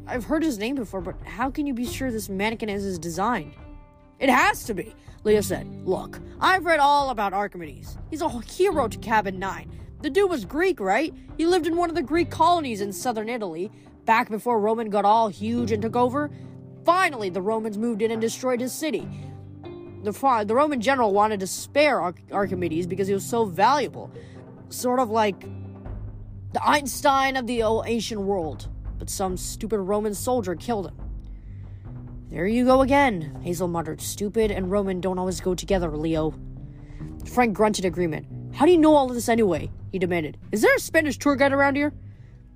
I've 0.06 0.24
heard 0.24 0.42
his 0.42 0.58
name 0.58 0.74
before, 0.74 1.00
but 1.00 1.16
how 1.24 1.50
can 1.50 1.66
you 1.66 1.74
be 1.74 1.86
sure 1.86 2.10
this 2.10 2.28
mannequin 2.28 2.68
is 2.68 2.82
his 2.82 2.98
design? 2.98 3.52
It 4.18 4.28
has 4.28 4.64
to 4.64 4.74
be, 4.74 4.94
Leo 5.24 5.40
said. 5.40 5.66
Look, 5.84 6.20
I've 6.40 6.64
read 6.64 6.80
all 6.80 7.10
about 7.10 7.32
Archimedes. 7.32 7.96
He's 8.10 8.22
a 8.22 8.28
hero 8.28 8.88
to 8.88 8.98
Cabin 8.98 9.38
9. 9.38 9.70
The 10.02 10.10
dude 10.10 10.30
was 10.30 10.44
Greek, 10.44 10.78
right? 10.78 11.12
He 11.36 11.46
lived 11.46 11.66
in 11.66 11.76
one 11.76 11.90
of 11.90 11.96
the 11.96 12.02
Greek 12.02 12.30
colonies 12.30 12.80
in 12.80 12.92
southern 12.92 13.28
Italy, 13.28 13.70
back 14.04 14.30
before 14.30 14.60
Roman 14.60 14.90
got 14.90 15.04
all 15.04 15.28
huge 15.28 15.72
and 15.72 15.82
took 15.82 15.96
over. 15.96 16.30
Finally, 16.86 17.30
the 17.30 17.42
Romans 17.42 17.76
moved 17.76 18.00
in 18.00 18.12
and 18.12 18.20
destroyed 18.20 18.60
his 18.60 18.72
city. 18.72 19.08
The, 20.04 20.44
the 20.46 20.54
Roman 20.54 20.80
general 20.80 21.12
wanted 21.12 21.40
to 21.40 21.46
spare 21.48 22.00
Archimedes 22.30 22.86
because 22.86 23.08
he 23.08 23.14
was 23.14 23.26
so 23.26 23.44
valuable. 23.44 24.08
Sort 24.68 25.00
of 25.00 25.10
like 25.10 25.40
the 26.52 26.64
Einstein 26.64 27.36
of 27.36 27.48
the 27.48 27.62
ancient 27.86 28.20
world. 28.20 28.68
But 29.00 29.10
some 29.10 29.36
stupid 29.36 29.80
Roman 29.80 30.14
soldier 30.14 30.54
killed 30.54 30.86
him. 30.86 30.96
There 32.28 32.46
you 32.46 32.64
go 32.64 32.82
again, 32.82 33.40
Hazel 33.42 33.66
muttered. 33.66 34.00
Stupid 34.00 34.52
and 34.52 34.70
Roman 34.70 35.00
don't 35.00 35.18
always 35.18 35.40
go 35.40 35.56
together, 35.56 35.90
Leo. 35.90 36.34
Frank 37.24 37.54
grunted 37.54 37.84
agreement. 37.84 38.54
How 38.54 38.64
do 38.64 38.70
you 38.70 38.78
know 38.78 38.94
all 38.94 39.08
of 39.08 39.14
this 39.14 39.28
anyway? 39.28 39.72
He 39.90 39.98
demanded. 39.98 40.38
Is 40.52 40.62
there 40.62 40.74
a 40.74 40.80
Spanish 40.80 41.18
tour 41.18 41.34
guide 41.34 41.52
around 41.52 41.74
here? 41.74 41.92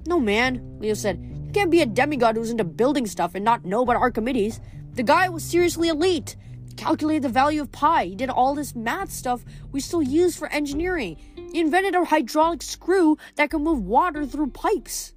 No, 0.06 0.20
man, 0.20 0.78
Leo 0.78 0.94
said. 0.94 1.18
Can't 1.52 1.70
be 1.70 1.82
a 1.82 1.86
demigod 1.86 2.36
who's 2.36 2.50
into 2.50 2.64
building 2.64 3.06
stuff 3.06 3.34
and 3.34 3.44
not 3.44 3.64
know 3.64 3.82
about 3.82 3.96
Archimedes. 3.96 4.60
The 4.94 5.02
guy 5.02 5.28
was 5.28 5.42
seriously 5.42 5.88
elite. 5.88 6.36
Calculated 6.76 7.22
the 7.24 7.28
value 7.28 7.60
of 7.60 7.72
pi. 7.72 8.06
He 8.06 8.14
did 8.14 8.30
all 8.30 8.54
this 8.54 8.74
math 8.74 9.10
stuff 9.10 9.44
we 9.72 9.80
still 9.80 10.02
use 10.02 10.36
for 10.36 10.48
engineering. 10.48 11.16
He 11.52 11.60
invented 11.60 11.94
a 11.94 12.04
hydraulic 12.04 12.62
screw 12.62 13.18
that 13.34 13.50
could 13.50 13.62
move 13.62 13.84
water 13.84 14.24
through 14.24 14.50
pipes. 14.50 15.12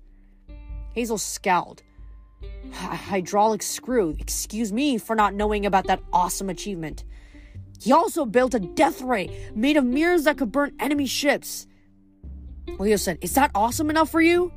Hazel 0.93 1.17
scowled. 1.17 1.83
hydraulic 2.71 3.61
screw. 3.61 4.15
Excuse 4.19 4.73
me 4.73 4.97
for 4.97 5.15
not 5.15 5.35
knowing 5.35 5.65
about 5.65 5.85
that 5.87 6.01
awesome 6.11 6.49
achievement. 6.49 7.03
He 7.79 7.91
also 7.91 8.25
built 8.25 8.55
a 8.55 8.59
death 8.59 9.01
ray 9.01 9.49
made 9.53 9.77
of 9.77 9.85
mirrors 9.85 10.23
that 10.23 10.37
could 10.37 10.51
burn 10.51 10.73
enemy 10.79 11.05
ships. 11.05 11.67
Leo 12.79 12.95
said, 12.95 13.19
Is 13.21 13.33
that 13.35 13.51
awesome 13.53 13.89
enough 13.89 14.09
for 14.09 14.21
you? 14.21 14.51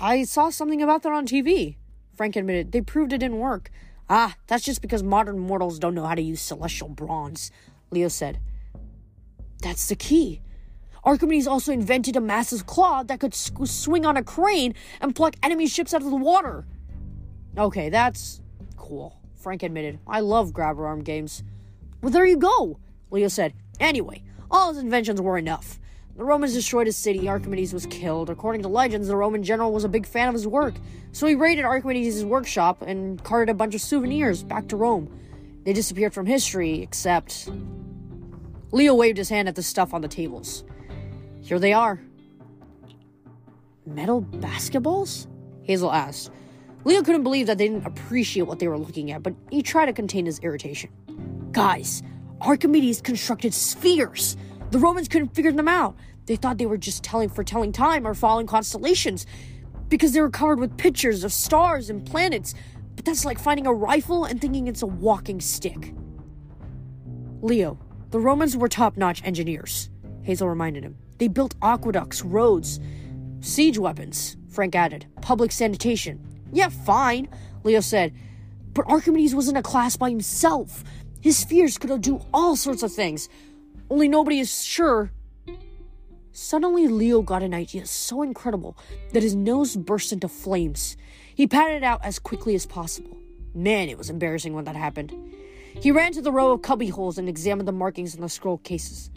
I 0.00 0.24
saw 0.24 0.48
something 0.48 0.80
about 0.80 1.02
that 1.02 1.12
on 1.12 1.26
TV. 1.26 1.76
Frank 2.14 2.34
admitted. 2.34 2.72
They 2.72 2.80
proved 2.80 3.12
it 3.12 3.18
didn't 3.18 3.38
work. 3.38 3.70
Ah, 4.08 4.34
that's 4.46 4.64
just 4.64 4.80
because 4.80 5.02
modern 5.02 5.38
mortals 5.38 5.78
don't 5.78 5.94
know 5.94 6.06
how 6.06 6.14
to 6.14 6.22
use 6.22 6.40
celestial 6.40 6.88
bronze, 6.88 7.50
Leo 7.90 8.08
said. 8.08 8.40
That's 9.62 9.86
the 9.88 9.96
key. 9.96 10.40
Archimedes 11.04 11.46
also 11.46 11.70
invented 11.72 12.16
a 12.16 12.20
massive 12.20 12.66
claw 12.66 13.02
that 13.04 13.20
could 13.20 13.34
swing 13.34 14.06
on 14.06 14.16
a 14.16 14.22
crane 14.22 14.74
and 15.00 15.14
pluck 15.14 15.36
enemy 15.42 15.66
ships 15.66 15.94
out 15.94 16.02
of 16.02 16.10
the 16.10 16.16
water. 16.16 16.66
Okay, 17.56 17.88
that's 17.90 18.40
cool, 18.76 19.20
Frank 19.34 19.62
admitted. 19.62 19.98
I 20.06 20.20
love 20.20 20.52
grabber 20.52 20.86
arm 20.86 21.02
games. 21.02 21.42
Well, 22.02 22.10
there 22.10 22.26
you 22.26 22.38
go, 22.38 22.80
Leo 23.10 23.28
said. 23.28 23.52
Anyway, 23.78 24.22
all 24.50 24.72
his 24.72 24.82
inventions 24.82 25.20
were 25.20 25.38
enough. 25.38 25.78
The 26.20 26.26
Romans 26.26 26.52
destroyed 26.52 26.86
his 26.86 26.98
city, 26.98 27.30
Archimedes 27.30 27.72
was 27.72 27.86
killed. 27.86 28.28
According 28.28 28.60
to 28.60 28.68
legends, 28.68 29.08
the 29.08 29.16
Roman 29.16 29.42
general 29.42 29.72
was 29.72 29.84
a 29.84 29.88
big 29.88 30.04
fan 30.04 30.28
of 30.28 30.34
his 30.34 30.46
work, 30.46 30.74
so 31.12 31.26
he 31.26 31.34
raided 31.34 31.64
Archimedes' 31.64 32.26
workshop 32.26 32.82
and 32.82 33.24
carted 33.24 33.48
a 33.50 33.54
bunch 33.54 33.74
of 33.74 33.80
souvenirs 33.80 34.42
back 34.42 34.68
to 34.68 34.76
Rome. 34.76 35.10
They 35.64 35.72
disappeared 35.72 36.12
from 36.12 36.26
history, 36.26 36.82
except. 36.82 37.48
Leo 38.70 38.94
waved 38.94 39.16
his 39.16 39.30
hand 39.30 39.48
at 39.48 39.54
the 39.54 39.62
stuff 39.62 39.94
on 39.94 40.02
the 40.02 40.08
tables. 40.08 40.62
Here 41.40 41.58
they 41.58 41.72
are. 41.72 41.98
Metal 43.86 44.20
basketballs? 44.20 45.26
Hazel 45.62 45.90
asked. 45.90 46.30
Leo 46.84 47.02
couldn't 47.02 47.22
believe 47.22 47.46
that 47.46 47.56
they 47.56 47.66
didn't 47.66 47.86
appreciate 47.86 48.42
what 48.42 48.58
they 48.58 48.68
were 48.68 48.76
looking 48.76 49.10
at, 49.10 49.22
but 49.22 49.32
he 49.50 49.62
tried 49.62 49.86
to 49.86 49.94
contain 49.94 50.26
his 50.26 50.38
irritation. 50.40 50.90
Guys, 51.52 52.02
Archimedes 52.42 53.00
constructed 53.00 53.54
spheres. 53.54 54.36
The 54.70 54.78
Romans 54.78 55.08
couldn't 55.08 55.34
figure 55.34 55.50
them 55.50 55.66
out. 55.66 55.96
They 56.26 56.36
thought 56.36 56.58
they 56.58 56.66
were 56.66 56.78
just 56.78 57.02
telling 57.02 57.28
for 57.28 57.44
telling 57.44 57.72
time 57.72 58.06
or 58.06 58.14
following 58.14 58.46
constellations 58.46 59.26
because 59.88 60.12
they 60.12 60.20
were 60.20 60.30
covered 60.30 60.60
with 60.60 60.76
pictures 60.76 61.24
of 61.24 61.32
stars 61.32 61.90
and 61.90 62.06
planets. 62.06 62.54
But 62.96 63.04
that's 63.04 63.24
like 63.24 63.38
finding 63.38 63.66
a 63.66 63.72
rifle 63.72 64.24
and 64.24 64.40
thinking 64.40 64.68
it's 64.68 64.82
a 64.82 64.86
walking 64.86 65.40
stick. 65.40 65.94
Leo, 67.42 67.78
the 68.10 68.20
Romans 68.20 68.56
were 68.56 68.68
top 68.68 68.96
notch 68.96 69.22
engineers, 69.24 69.90
Hazel 70.22 70.48
reminded 70.48 70.84
him. 70.84 70.96
They 71.18 71.28
built 71.28 71.54
aqueducts, 71.62 72.22
roads, 72.22 72.80
siege 73.40 73.78
weapons, 73.78 74.36
Frank 74.50 74.74
added, 74.74 75.06
public 75.22 75.52
sanitation. 75.52 76.20
Yeah, 76.52 76.68
fine, 76.68 77.28
Leo 77.64 77.80
said. 77.80 78.12
But 78.72 78.86
Archimedes 78.88 79.34
was 79.34 79.48
in 79.48 79.56
a 79.56 79.62
class 79.62 79.96
by 79.96 80.10
himself. 80.10 80.84
His 81.20 81.36
spheres 81.38 81.78
could 81.78 82.00
do 82.00 82.20
all 82.32 82.56
sorts 82.56 82.82
of 82.82 82.92
things. 82.92 83.28
Only 83.88 84.08
nobody 84.08 84.40
is 84.40 84.64
sure. 84.64 85.12
Suddenly, 86.42 86.88
Leo 86.88 87.20
got 87.20 87.42
an 87.42 87.52
idea 87.52 87.84
so 87.84 88.22
incredible 88.22 88.74
that 89.12 89.22
his 89.22 89.34
nose 89.34 89.76
burst 89.76 90.10
into 90.10 90.26
flames. 90.26 90.96
He 91.34 91.46
patted 91.46 91.76
it 91.76 91.84
out 91.84 92.00
as 92.02 92.18
quickly 92.18 92.54
as 92.54 92.64
possible. 92.64 93.14
Man, 93.54 93.90
it 93.90 93.98
was 93.98 94.08
embarrassing 94.08 94.54
when 94.54 94.64
that 94.64 94.74
happened. 94.74 95.12
He 95.74 95.92
ran 95.92 96.12
to 96.12 96.22
the 96.22 96.32
row 96.32 96.52
of 96.52 96.62
cubby 96.62 96.88
holes 96.88 97.18
and 97.18 97.28
examined 97.28 97.68
the 97.68 97.72
markings 97.72 98.14
on 98.14 98.22
the 98.22 98.28
scroll 98.30 98.56
cases. 98.56 99.10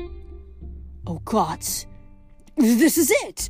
Oh, 1.07 1.21
gods. 1.23 1.87
This 2.57 2.97
is 2.97 3.09
it! 3.23 3.49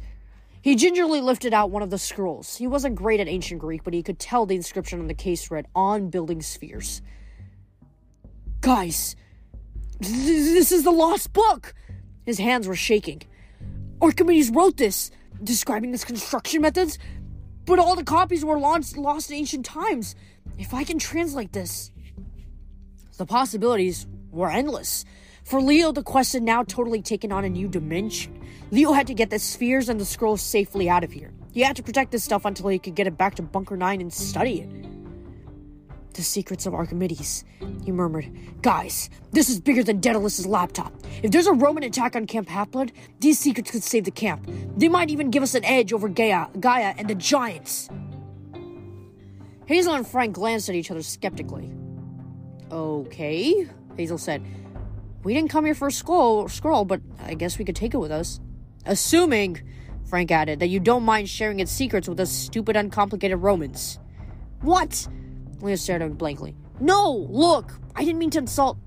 He 0.62 0.76
gingerly 0.76 1.20
lifted 1.20 1.52
out 1.52 1.72
one 1.72 1.82
of 1.82 1.90
the 1.90 1.98
scrolls. 1.98 2.56
He 2.56 2.68
wasn't 2.68 2.94
great 2.94 3.20
at 3.20 3.28
ancient 3.28 3.60
Greek, 3.60 3.84
but 3.84 3.96
he 3.96 4.04
could 4.04 4.20
tell 4.20 4.46
the 4.46 4.56
inscription 4.56 5.00
on 5.00 5.08
the 5.08 5.16
case 5.16 5.50
read, 5.50 5.66
On 5.74 6.12
Building 6.12 6.44
Spheres. 6.44 7.02
Guys, 8.62 9.16
this 10.00 10.72
is 10.72 10.84
the 10.84 10.92
lost 10.92 11.34
book! 11.34 11.74
His 12.24 12.38
hands 12.38 12.68
were 12.68 12.76
shaking. 12.76 13.24
Archimedes 14.04 14.50
wrote 14.50 14.76
this, 14.76 15.12
describing 15.42 15.94
his 15.94 16.04
construction 16.04 16.62
methods, 16.62 17.00
but 17.66 17.80
all 17.80 17.96
the 17.96 18.04
copies 18.04 18.44
were 18.44 18.60
lost, 18.60 18.98
lost 18.98 19.32
in 19.32 19.38
ancient 19.38 19.66
times. 19.66 20.14
If 20.58 20.74
I 20.74 20.84
can 20.84 21.00
translate 21.00 21.54
this. 21.54 21.90
The 23.18 23.26
possibilities 23.26 24.06
were 24.30 24.52
endless. 24.52 25.06
For 25.46 25.62
Leo, 25.62 25.94
the 25.94 26.04
quest 26.04 26.34
had 26.34 26.44
now 26.44 26.64
totally 26.64 27.02
taken 27.02 27.32
on 27.32 27.46
a 27.46 27.50
new 27.50 27.70
dimension. 27.70 28.46
Leo 28.72 28.92
had 28.92 29.08
to 29.08 29.14
get 29.14 29.30
the 29.30 29.40
spheres 29.40 29.88
and 29.88 30.02
the 30.02 30.06
scrolls 30.06 30.42
safely 30.42 30.90
out 30.90 31.06
of 31.06 31.14
here. 31.14 31.32
He 31.54 31.62
had 31.62 31.78
to 31.78 31.84
protect 31.84 32.12
this 32.12 32.26
stuff 32.26 32.44
until 32.44 32.68
he 32.68 32.80
could 32.80 32.96
get 32.96 33.08
it 33.08 33.18
back 33.18 33.36
to 33.36 33.42
Bunker 33.42 33.78
9 33.78 34.02
and 34.02 34.12
study 34.12 34.62
it. 34.62 34.93
The 36.14 36.22
secrets 36.22 36.68
of 36.68 36.76
Archimedes, 36.76 37.44
he 37.84 37.92
murmured. 37.92 38.30
Guys, 38.62 39.10
this 39.32 39.50
is 39.50 39.60
bigger 39.60 39.84
than 39.84 40.00
Daedalus' 40.00 40.46
laptop. 40.46 40.94
If 41.24 41.32
there's 41.32 41.48
a 41.48 41.54
Roman 41.54 41.82
attack 41.84 42.16
on 42.16 42.28
Camp 42.28 42.50
Half-Blood, 42.50 42.92
these 43.20 43.40
secrets 43.40 43.72
could 43.72 43.84
save 43.84 44.04
the 44.04 44.12
camp. 44.12 44.48
They 44.78 44.90
might 44.90 45.10
even 45.10 45.32
give 45.32 45.42
us 45.42 45.56
an 45.56 45.66
edge 45.66 45.92
over 45.92 46.08
Gaia, 46.08 46.48
Gaia 46.60 46.94
and 46.98 47.10
the 47.10 47.16
Giants. 47.16 47.90
Hazel 49.66 49.96
and 49.96 50.06
Frank 50.08 50.36
glanced 50.36 50.70
at 50.70 50.76
each 50.76 50.92
other 50.92 51.02
skeptically. 51.02 51.72
Okay, 52.72 53.68
Hazel 53.98 54.20
said. 54.20 54.46
We 55.24 55.34
didn't 55.34 55.50
come 55.50 55.66
here 55.66 55.74
for 55.74 55.88
a 55.88 55.92
scroll, 55.92 56.48
scroll, 56.48 56.86
but 56.86 57.02
I 57.24 57.34
guess 57.34 57.58
we 57.58 57.66
could 57.66 57.76
take 57.76 57.96
it 57.96 57.98
with 57.98 58.12
us. 58.12 58.40
Assuming, 58.86 59.62
Frank 60.06 60.30
added, 60.32 60.60
that 60.60 60.68
you 60.68 60.80
don't 60.80 61.04
mind 61.04 61.28
sharing 61.28 61.60
its 61.60 61.72
secrets 61.72 62.08
with 62.08 62.20
us 62.20 62.30
stupid, 62.30 62.76
uncomplicated 62.76 63.40
Romans. 63.40 64.00
What? 64.62 65.08
Leo 65.64 65.76
stared 65.76 66.02
at 66.02 66.12
him 66.12 66.18
blankly. 66.18 66.56
No, 66.80 67.28
look, 67.30 67.72
I 67.96 68.04
didn't 68.04 68.20
mean 68.20 68.30
to 68.32 68.40
insult. 68.40 68.78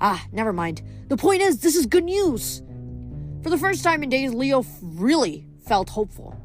Ah, 0.00 0.24
never 0.30 0.52
mind. 0.52 0.82
The 1.08 1.16
point 1.16 1.42
is, 1.42 1.60
this 1.60 1.74
is 1.74 1.86
good 1.86 2.04
news. 2.04 2.62
For 3.42 3.50
the 3.50 3.58
first 3.58 3.82
time 3.82 4.02
in 4.02 4.08
days, 4.08 4.32
Leo 4.32 4.64
really 4.82 5.46
felt 5.66 5.90
hopeful. 5.90 6.40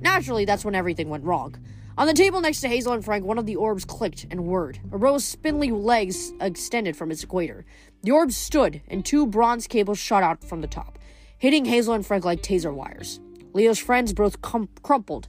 Naturally, 0.00 0.44
that's 0.44 0.64
when 0.64 0.74
everything 0.74 1.08
went 1.08 1.24
wrong. 1.24 1.56
On 1.96 2.06
the 2.06 2.12
table 2.12 2.40
next 2.40 2.60
to 2.60 2.68
Hazel 2.68 2.92
and 2.92 3.04
Frank, 3.04 3.24
one 3.24 3.38
of 3.38 3.46
the 3.46 3.56
orbs 3.56 3.84
clicked 3.84 4.26
and 4.30 4.44
whirred. 4.44 4.80
A 4.92 4.96
row 4.96 5.16
of 5.16 5.22
spindly 5.22 5.70
legs 5.70 6.32
extended 6.40 6.96
from 6.96 7.10
its 7.10 7.22
equator. 7.22 7.64
The 8.02 8.10
orb 8.10 8.32
stood, 8.32 8.82
and 8.88 9.04
two 9.04 9.26
bronze 9.26 9.66
cables 9.66 9.98
shot 9.98 10.22
out 10.22 10.44
from 10.44 10.60
the 10.60 10.66
top, 10.66 10.98
hitting 11.38 11.64
Hazel 11.64 11.94
and 11.94 12.04
Frank 12.04 12.24
like 12.24 12.42
taser 12.42 12.74
wires. 12.74 13.20
Leo's 13.52 13.78
friends 13.78 14.12
both 14.12 14.42
crumpled 14.42 15.28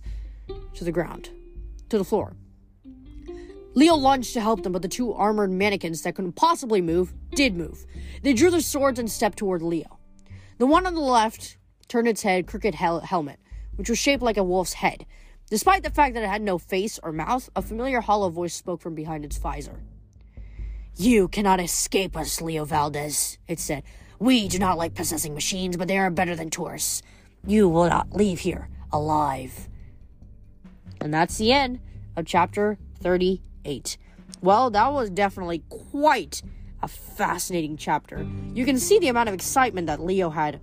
to 0.74 0.84
the 0.84 0.92
ground, 0.92 1.30
to 1.90 1.98
the 1.98 2.04
floor. 2.04 2.36
Leo 3.76 3.96
lunged 3.96 4.34
to 4.34 4.42
help 4.42 4.64
them, 4.64 4.72
but 4.72 4.82
the 4.82 4.88
two 4.88 5.14
armored 5.14 5.52
mannequins 5.52 6.02
that 6.02 6.16
couldn't 6.16 6.38
possibly 6.38 6.82
move 6.82 7.14
did 7.32 7.56
move. 7.56 7.86
They 8.24 8.34
drew 8.34 8.50
their 8.50 8.62
swords 8.62 8.98
and 9.00 9.12
stepped 9.12 9.38
toward 9.38 9.62
Leo. 9.62 10.00
The 10.58 10.66
one 10.66 10.88
on 10.88 10.96
the 10.96 11.02
left 11.02 11.58
turned 11.90 12.08
its 12.08 12.22
head 12.22 12.48
crooked 12.48 12.76
hel- 12.76 13.02
helmet, 13.02 13.38
which 13.76 13.90
was 13.90 14.00
shaped 14.00 14.24
like 14.24 14.38
a 14.38 14.44
wolf's 14.44 14.74
head. 14.74 15.06
Despite 15.50 15.84
the 15.84 15.90
fact 15.90 16.14
that 16.14 16.24
it 16.24 16.30
had 16.30 16.42
no 16.42 16.58
face 16.58 17.00
or 17.04 17.12
mouth, 17.12 17.50
a 17.54 17.62
familiar 17.62 18.00
hollow 18.00 18.30
voice 18.30 18.54
spoke 18.54 18.82
from 18.82 18.96
behind 18.96 19.26
its 19.26 19.38
visor. 19.38 19.84
You 20.96 21.28
cannot 21.28 21.60
escape 21.60 22.16
us, 22.16 22.42
Leo 22.42 22.64
Valdez, 22.64 23.38
it 23.48 23.60
said. 23.60 23.84
We 24.18 24.48
do 24.48 24.58
not 24.58 24.78
like 24.78 24.96
possessing 24.96 25.34
machines, 25.34 25.76
but 25.76 25.90
they 25.90 25.98
are 25.98 26.10
better 26.10 26.38
than 26.38 26.50
tourists. 26.50 27.02
You 27.46 27.68
will 27.68 27.90
not 27.90 28.14
leave 28.14 28.40
here 28.40 28.70
alive. 28.94 29.68
And 31.02 31.14
that's 31.14 31.38
the 31.38 31.52
end 31.52 31.82
of 32.16 32.26
chapter 32.26 32.78
38. 33.66 33.98
Well, 34.42 34.70
that 34.72 34.94
was 34.94 35.10
definitely 35.10 35.64
quite 35.70 36.42
a 36.82 36.88
fascinating 36.88 37.78
chapter. 37.78 38.26
You 38.54 38.66
can 38.66 38.80
see 38.80 39.00
the 39.00 39.08
amount 39.08 39.30
of 39.30 39.36
excitement 39.36 39.88
that 39.88 40.00
Leo 40.00 40.30
had 40.30 40.60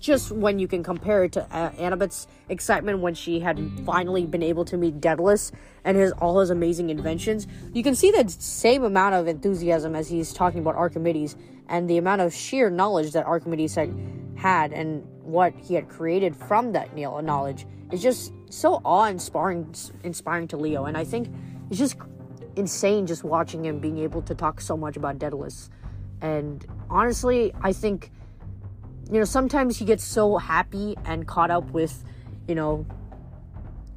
just 0.00 0.30
when 0.30 0.60
you 0.60 0.68
can 0.68 0.84
compare 0.84 1.24
it 1.24 1.32
to 1.32 1.42
uh, 1.52 1.72
Annabeth's 1.72 2.28
excitement 2.48 3.00
when 3.00 3.14
she 3.14 3.40
had 3.40 3.58
finally 3.84 4.24
been 4.26 4.44
able 4.44 4.64
to 4.64 4.76
meet 4.76 5.00
Daedalus 5.00 5.50
and 5.84 5.96
his 5.96 6.12
all 6.12 6.38
his 6.38 6.50
amazing 6.50 6.90
inventions, 6.90 7.48
you 7.72 7.82
can 7.82 7.96
see 7.96 8.12
the 8.12 8.28
same 8.28 8.84
amount 8.84 9.16
of 9.16 9.26
enthusiasm 9.26 9.96
as 9.96 10.08
he's 10.08 10.32
talking 10.32 10.60
about 10.60 10.76
Archimedes 10.76 11.34
and 11.68 11.90
the 11.90 11.98
amount 11.98 12.20
of 12.20 12.32
sheer 12.32 12.70
knowledge 12.70 13.10
that 13.12 13.26
Archimedes 13.26 13.74
had 13.74 13.92
had 14.36 14.72
and 14.72 15.04
what 15.24 15.52
he 15.56 15.74
had 15.74 15.88
created 15.88 16.36
from 16.36 16.72
that 16.72 16.96
knowledge 16.96 17.66
is 17.90 18.00
just 18.00 18.32
so 18.50 18.80
awe-inspiring 18.84 19.74
inspiring 20.04 20.46
to 20.46 20.56
Leo 20.56 20.84
and 20.84 20.96
I 20.96 21.02
think 21.02 21.28
it's 21.70 21.78
just 21.78 21.96
insane 22.56 23.06
just 23.06 23.24
watching 23.24 23.64
him 23.64 23.78
being 23.78 23.98
able 23.98 24.22
to 24.22 24.34
talk 24.34 24.60
so 24.60 24.76
much 24.76 24.96
about 24.96 25.18
Daedalus 25.18 25.70
and 26.20 26.66
honestly 26.90 27.52
I 27.62 27.72
think 27.72 28.10
you 29.10 29.18
know, 29.18 29.24
sometimes 29.24 29.78
he 29.78 29.84
gets 29.84 30.04
so 30.04 30.36
happy 30.36 30.96
and 31.04 31.26
caught 31.26 31.50
up 31.50 31.70
with, 31.70 32.04
you 32.46 32.54
know, 32.54 32.86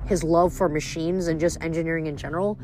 his 0.05 0.23
love 0.23 0.53
for 0.53 0.69
machines 0.69 1.27
and 1.27 1.39
just 1.39 1.61
engineering 1.61 2.07
in 2.07 2.17
general 2.17 2.57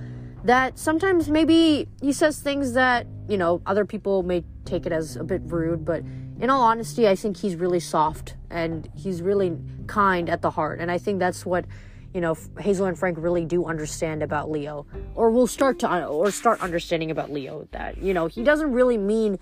that 0.43 0.79
sometimes 0.79 1.29
maybe 1.29 1.87
he 2.01 2.13
says 2.13 2.39
things 2.39 2.73
that, 2.73 3.05
you 3.27 3.37
know, 3.37 3.61
other 3.65 3.85
people 3.85 4.23
may 4.23 4.43
take 4.65 4.85
it 4.85 4.91
as 4.91 5.17
a 5.17 5.23
bit 5.23 5.41
rude, 5.45 5.83
but 5.83 6.03
in 6.39 6.49
all 6.49 6.61
honesty, 6.61 7.07
I 7.07 7.15
think 7.15 7.37
he's 7.37 7.55
really 7.55 7.79
soft 7.79 8.35
and 8.49 8.89
he's 8.95 9.21
really 9.21 9.57
kind 9.87 10.29
at 10.29 10.41
the 10.41 10.51
heart. 10.51 10.79
And 10.79 10.89
I 10.89 10.97
think 10.97 11.19
that's 11.19 11.45
what, 11.45 11.65
you 12.13 12.21
know 12.21 12.35
Hazel 12.59 12.85
and 12.85 12.97
Frank 12.97 13.17
really 13.19 13.45
do 13.45 13.65
understand 13.65 14.23
about 14.23 14.49
Leo, 14.49 14.85
or 15.15 15.29
will 15.29 15.47
start 15.47 15.79
to 15.79 15.91
uh, 15.91 16.05
or 16.05 16.31
start 16.31 16.61
understanding 16.61 17.11
about 17.11 17.31
Leo 17.31 17.67
that 17.71 17.97
you 17.97 18.13
know 18.13 18.27
he 18.27 18.43
doesn't 18.43 18.71
really 18.71 18.97
mean 18.97 19.37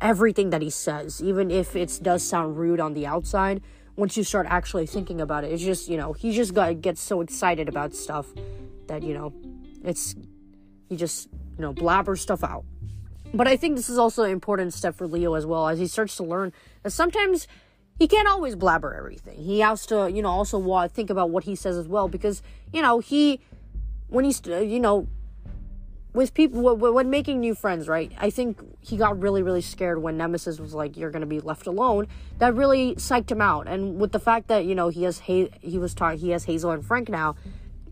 everything 0.00 0.50
that 0.50 0.62
he 0.62 0.70
says, 0.70 1.22
even 1.22 1.50
if 1.50 1.74
it 1.74 1.98
does 2.02 2.22
sound 2.22 2.56
rude 2.56 2.80
on 2.80 2.94
the 2.94 3.06
outside. 3.06 3.62
Once 3.96 4.16
you 4.16 4.22
start 4.22 4.46
actually 4.48 4.86
thinking 4.86 5.20
about 5.20 5.42
it, 5.42 5.52
it's 5.52 5.62
just 5.62 5.88
you 5.88 5.96
know 5.96 6.12
he 6.12 6.32
just 6.32 6.54
got 6.54 6.80
gets 6.80 7.00
so 7.00 7.20
excited 7.20 7.68
about 7.68 7.94
stuff 7.94 8.26
that 8.86 9.02
you 9.02 9.14
know 9.14 9.32
it's 9.84 10.14
he 10.88 10.96
just 10.96 11.28
you 11.56 11.62
know 11.62 11.72
blabbers 11.72 12.18
stuff 12.18 12.44
out. 12.44 12.64
But 13.34 13.46
I 13.46 13.56
think 13.56 13.76
this 13.76 13.90
is 13.90 13.98
also 13.98 14.22
an 14.22 14.30
important 14.30 14.72
step 14.72 14.94
for 14.94 15.06
Leo 15.06 15.34
as 15.34 15.44
well 15.44 15.68
as 15.68 15.78
he 15.78 15.86
starts 15.86 16.16
to 16.16 16.22
learn 16.22 16.52
that 16.82 16.90
sometimes 16.90 17.46
he 17.98 18.06
can't 18.06 18.28
always 18.28 18.54
blabber 18.54 18.94
everything. 18.94 19.38
He 19.38 19.60
has 19.60 19.84
to, 19.86 20.10
you 20.10 20.22
know, 20.22 20.28
also 20.28 20.88
think 20.88 21.10
about 21.10 21.30
what 21.30 21.44
he 21.44 21.56
says 21.56 21.76
as 21.76 21.88
well 21.88 22.08
because, 22.08 22.42
you 22.72 22.80
know, 22.80 23.00
he, 23.00 23.40
when 24.08 24.24
he's, 24.24 24.40
you 24.46 24.78
know, 24.78 25.08
with 26.14 26.32
people, 26.32 26.76
when 26.76 27.10
making 27.10 27.40
new 27.40 27.54
friends, 27.54 27.86
right? 27.86 28.12
I 28.18 28.30
think 28.30 28.60
he 28.80 28.96
got 28.96 29.20
really, 29.20 29.42
really 29.42 29.60
scared 29.60 30.00
when 30.00 30.16
Nemesis 30.16 30.58
was 30.58 30.74
like, 30.74 30.96
you're 30.96 31.10
going 31.10 31.20
to 31.20 31.26
be 31.26 31.40
left 31.40 31.66
alone. 31.66 32.06
That 32.38 32.54
really 32.54 32.94
psyched 32.94 33.30
him 33.30 33.40
out. 33.40 33.68
And 33.68 34.00
with 34.00 34.12
the 34.12 34.20
fact 34.20 34.48
that, 34.48 34.64
you 34.64 34.74
know, 34.74 34.88
he 34.88 35.02
has, 35.02 35.20
ha- 35.20 35.50
he 35.60 35.78
was 35.78 35.92
taught, 35.92 36.16
he 36.16 36.30
has 36.30 36.44
Hazel 36.44 36.70
and 36.70 36.84
Frank 36.84 37.08
now, 37.08 37.36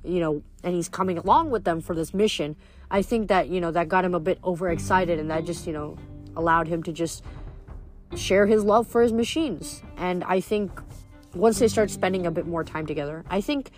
you 0.02 0.20
know, 0.20 0.42
and 0.62 0.74
he's 0.74 0.88
coming 0.88 1.18
along 1.18 1.50
with 1.50 1.64
them 1.64 1.80
for 1.80 1.94
this 1.94 2.14
mission. 2.14 2.56
I 2.90 3.02
think 3.02 3.28
that, 3.28 3.48
you 3.48 3.60
know, 3.60 3.70
that 3.72 3.88
got 3.88 4.04
him 4.04 4.14
a 4.14 4.20
bit 4.20 4.38
overexcited 4.42 5.18
and 5.18 5.30
that 5.30 5.44
just, 5.44 5.66
you 5.66 5.72
know, 5.72 5.98
allowed 6.36 6.68
him 6.68 6.82
to 6.84 6.92
just 6.92 7.24
share 8.14 8.46
his 8.46 8.64
love 8.64 8.86
for 8.86 9.02
his 9.02 9.12
machines. 9.12 9.82
And 9.96 10.22
I 10.24 10.40
think 10.40 10.70
once 11.34 11.58
they 11.58 11.68
start 11.68 11.90
spending 11.90 12.26
a 12.26 12.30
bit 12.30 12.46
more 12.46 12.64
time 12.64 12.86
together, 12.86 13.24
I 13.28 13.40
think, 13.40 13.70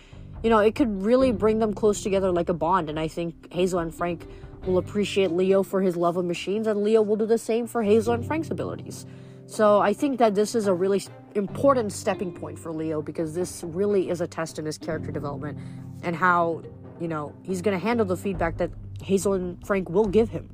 you 0.43 0.49
know, 0.49 0.59
it 0.59 0.75
could 0.75 1.03
really 1.03 1.31
bring 1.31 1.59
them 1.59 1.73
close 1.73 2.01
together 2.01 2.31
like 2.31 2.49
a 2.49 2.53
bond. 2.53 2.89
And 2.89 2.99
I 2.99 3.07
think 3.07 3.51
Hazel 3.51 3.79
and 3.79 3.93
Frank 3.93 4.27
will 4.65 4.77
appreciate 4.77 5.31
Leo 5.31 5.63
for 5.63 5.81
his 5.81 5.95
love 5.95 6.17
of 6.17 6.25
machines, 6.25 6.67
and 6.67 6.83
Leo 6.83 7.01
will 7.01 7.15
do 7.15 7.25
the 7.25 7.37
same 7.37 7.65
for 7.65 7.81
Hazel 7.81 8.13
and 8.13 8.25
Frank's 8.25 8.51
abilities. 8.51 9.05
So 9.45 9.79
I 9.79 9.93
think 9.93 10.19
that 10.19 10.35
this 10.35 10.53
is 10.53 10.67
a 10.67 10.73
really 10.73 11.01
important 11.33 11.91
stepping 11.91 12.31
point 12.31 12.59
for 12.59 12.71
Leo 12.71 13.01
because 13.01 13.33
this 13.33 13.63
really 13.63 14.09
is 14.09 14.21
a 14.21 14.27
test 14.27 14.59
in 14.59 14.65
his 14.65 14.77
character 14.77 15.11
development 15.11 15.57
and 16.03 16.15
how, 16.15 16.61
you 16.99 17.07
know, 17.07 17.33
he's 17.41 17.61
going 17.61 17.77
to 17.77 17.83
handle 17.83 18.05
the 18.05 18.17
feedback 18.17 18.57
that 18.57 18.69
Hazel 19.01 19.33
and 19.33 19.65
Frank 19.65 19.89
will 19.89 20.05
give 20.05 20.29
him 20.29 20.49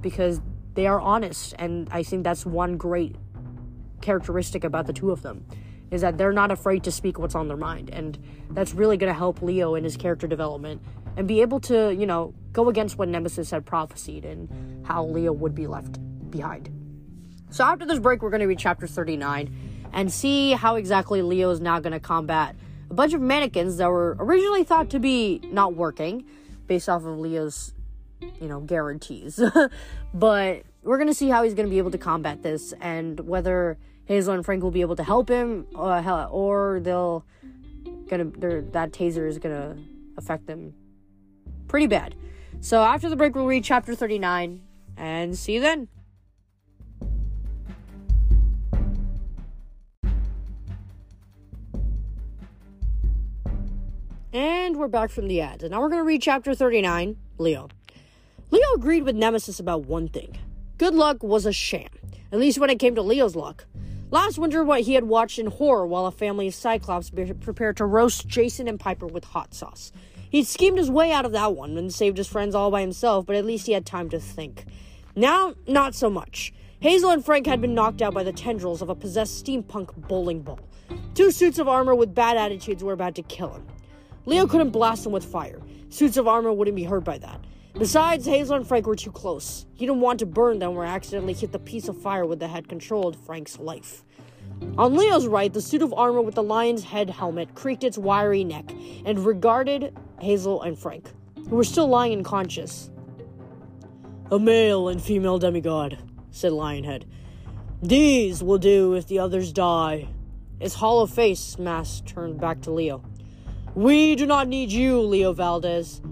because 0.00 0.40
they 0.74 0.86
are 0.86 1.00
honest 1.00 1.54
and 1.58 1.88
i 1.90 2.02
think 2.02 2.24
that's 2.24 2.46
one 2.46 2.76
great 2.76 3.16
characteristic 4.00 4.64
about 4.64 4.86
the 4.86 4.92
two 4.92 5.10
of 5.10 5.22
them 5.22 5.44
is 5.90 6.02
that 6.02 6.16
they're 6.16 6.32
not 6.32 6.50
afraid 6.50 6.84
to 6.84 6.92
speak 6.92 7.18
what's 7.18 7.34
on 7.34 7.48
their 7.48 7.56
mind 7.56 7.90
and 7.90 8.18
that's 8.50 8.74
really 8.74 8.96
going 8.96 9.12
to 9.12 9.18
help 9.18 9.42
leo 9.42 9.74
in 9.74 9.84
his 9.84 9.96
character 9.96 10.26
development 10.26 10.80
and 11.16 11.26
be 11.26 11.40
able 11.40 11.60
to 11.60 11.94
you 11.94 12.06
know 12.06 12.34
go 12.52 12.68
against 12.68 12.98
what 12.98 13.08
nemesis 13.08 13.50
had 13.50 13.64
prophesied 13.64 14.24
and 14.24 14.86
how 14.86 15.04
leo 15.04 15.32
would 15.32 15.54
be 15.54 15.66
left 15.66 15.98
behind. 16.30 16.70
So 17.50 17.64
after 17.64 17.84
this 17.84 17.98
break 17.98 18.22
we're 18.22 18.30
going 18.30 18.40
to 18.40 18.46
read 18.46 18.58
chapter 18.58 18.86
39 18.86 19.88
and 19.92 20.12
see 20.12 20.52
how 20.52 20.76
exactly 20.76 21.22
leo 21.22 21.50
is 21.50 21.60
now 21.60 21.80
going 21.80 21.92
to 21.92 22.00
combat 22.00 22.56
a 22.90 22.94
bunch 22.94 23.12
of 23.12 23.20
mannequins 23.20 23.76
that 23.76 23.88
were 23.88 24.16
originally 24.18 24.64
thought 24.64 24.90
to 24.90 24.98
be 24.98 25.40
not 25.44 25.74
working 25.74 26.24
based 26.66 26.88
off 26.88 27.04
of 27.04 27.18
leo's 27.18 27.74
you 28.20 28.48
know, 28.48 28.60
guarantees. 28.60 29.40
but 30.14 30.62
we're 30.82 30.98
going 30.98 31.08
to 31.08 31.14
see 31.14 31.28
how 31.28 31.42
he's 31.42 31.54
going 31.54 31.66
to 31.66 31.70
be 31.70 31.78
able 31.78 31.90
to 31.90 31.98
combat 31.98 32.42
this 32.42 32.72
and 32.80 33.20
whether 33.20 33.78
Hazel 34.06 34.34
and 34.34 34.44
Frank 34.44 34.62
will 34.62 34.70
be 34.70 34.80
able 34.80 34.96
to 34.96 35.04
help 35.04 35.28
him 35.28 35.66
uh, 35.74 36.26
or 36.30 36.80
they'll 36.80 37.24
gonna 38.08 38.24
that 38.72 38.90
taser 38.92 39.28
is 39.28 39.38
to 39.38 39.78
affect 40.16 40.46
them 40.46 40.74
pretty 41.68 41.86
bad. 41.86 42.14
So 42.60 42.82
after 42.82 43.08
the 43.08 43.16
break 43.16 43.34
we'll 43.34 43.46
read 43.46 43.64
chapter 43.64 43.94
39 43.94 44.62
and 44.96 45.38
see 45.38 45.54
you 45.54 45.60
then. 45.60 45.88
And 54.32 54.76
we're 54.76 54.88
back 54.88 55.10
from 55.10 55.26
the 55.26 55.40
ads. 55.40 55.64
And 55.64 55.72
now 55.72 55.80
we're 55.80 55.88
going 55.88 56.00
to 56.00 56.04
read 56.04 56.22
chapter 56.22 56.54
39, 56.54 57.16
Leo. 57.38 57.68
Leo 58.50 58.64
agreed 58.74 59.04
with 59.04 59.14
Nemesis 59.14 59.60
about 59.60 59.86
one 59.86 60.08
thing. 60.08 60.36
Good 60.76 60.94
luck 60.94 61.22
was 61.22 61.46
a 61.46 61.52
sham, 61.52 61.88
at 62.32 62.38
least 62.38 62.58
when 62.58 62.70
it 62.70 62.80
came 62.80 62.96
to 62.96 63.02
Leo's 63.02 63.36
luck. 63.36 63.64
Last 64.10 64.38
winter, 64.38 64.64
what 64.64 64.80
he 64.80 64.94
had 64.94 65.04
watched 65.04 65.38
in 65.38 65.46
horror 65.46 65.86
while 65.86 66.06
a 66.06 66.10
family 66.10 66.48
of 66.48 66.54
Cyclops 66.54 67.10
prepared 67.10 67.76
to 67.76 67.84
roast 67.84 68.26
Jason 68.26 68.66
and 68.66 68.80
Piper 68.80 69.06
with 69.06 69.22
hot 69.22 69.54
sauce. 69.54 69.92
He'd 70.30 70.48
schemed 70.48 70.78
his 70.78 70.90
way 70.90 71.12
out 71.12 71.24
of 71.24 71.32
that 71.32 71.54
one 71.54 71.78
and 71.78 71.94
saved 71.94 72.18
his 72.18 72.26
friends 72.26 72.56
all 72.56 72.72
by 72.72 72.80
himself, 72.80 73.24
but 73.24 73.36
at 73.36 73.44
least 73.44 73.66
he 73.66 73.72
had 73.72 73.86
time 73.86 74.10
to 74.10 74.18
think. 74.18 74.64
Now, 75.14 75.54
not 75.68 75.94
so 75.94 76.10
much. 76.10 76.52
Hazel 76.80 77.10
and 77.10 77.24
Frank 77.24 77.46
had 77.46 77.60
been 77.60 77.74
knocked 77.74 78.02
out 78.02 78.14
by 78.14 78.24
the 78.24 78.32
tendrils 78.32 78.82
of 78.82 78.88
a 78.88 78.94
possessed 78.96 79.44
steampunk 79.44 79.94
bowling 80.08 80.42
ball. 80.42 80.60
Two 81.14 81.30
suits 81.30 81.58
of 81.58 81.68
armor 81.68 81.94
with 81.94 82.14
bad 82.14 82.36
attitudes 82.36 82.82
were 82.82 82.94
about 82.94 83.14
to 83.14 83.22
kill 83.22 83.52
him. 83.52 83.66
Leo 84.26 84.46
couldn't 84.46 84.70
blast 84.70 85.04
them 85.04 85.12
with 85.12 85.24
fire. 85.24 85.60
Suits 85.88 86.16
of 86.16 86.26
armor 86.26 86.52
wouldn't 86.52 86.76
be 86.76 86.84
hurt 86.84 87.04
by 87.04 87.18
that. 87.18 87.40
Besides, 87.78 88.26
Hazel 88.26 88.56
and 88.56 88.66
Frank 88.66 88.86
were 88.86 88.96
too 88.96 89.12
close. 89.12 89.66
He 89.74 89.86
didn't 89.86 90.00
want 90.00 90.18
to 90.18 90.26
burn 90.26 90.58
them 90.58 90.76
or 90.76 90.84
accidentally 90.84 91.32
hit 91.32 91.52
the 91.52 91.58
piece 91.58 91.88
of 91.88 92.00
firewood 92.00 92.40
that 92.40 92.48
had 92.48 92.68
controlled 92.68 93.16
Frank's 93.16 93.58
life. 93.58 94.04
On 94.76 94.94
Leo's 94.94 95.26
right, 95.26 95.52
the 95.52 95.62
suit 95.62 95.82
of 95.82 95.94
armor 95.94 96.20
with 96.20 96.34
the 96.34 96.42
lion's 96.42 96.84
head 96.84 97.10
helmet 97.10 97.54
creaked 97.54 97.84
its 97.84 97.96
wiry 97.96 98.44
neck 98.44 98.70
and 99.06 99.24
regarded 99.24 99.96
Hazel 100.20 100.62
and 100.62 100.78
Frank, 100.78 101.10
who 101.48 101.56
were 101.56 101.64
still 101.64 101.88
lying 101.88 102.18
unconscious. 102.18 102.90
A 104.30 104.38
male 104.38 104.88
and 104.88 105.02
female 105.02 105.38
demigod, 105.38 105.98
said 106.30 106.52
Lionhead. 106.52 107.04
These 107.82 108.42
will 108.42 108.58
do 108.58 108.94
if 108.94 109.06
the 109.06 109.18
others 109.18 109.52
die. 109.52 110.08
His 110.60 110.74
hollow 110.74 111.06
face 111.06 111.58
mask 111.58 112.04
turned 112.04 112.38
back 112.38 112.60
to 112.62 112.70
Leo. 112.70 113.02
We 113.74 114.14
do 114.16 114.26
not 114.26 114.48
need 114.48 114.70
you, 114.70 115.00
Leo 115.00 115.32
Valdez. 115.32 116.02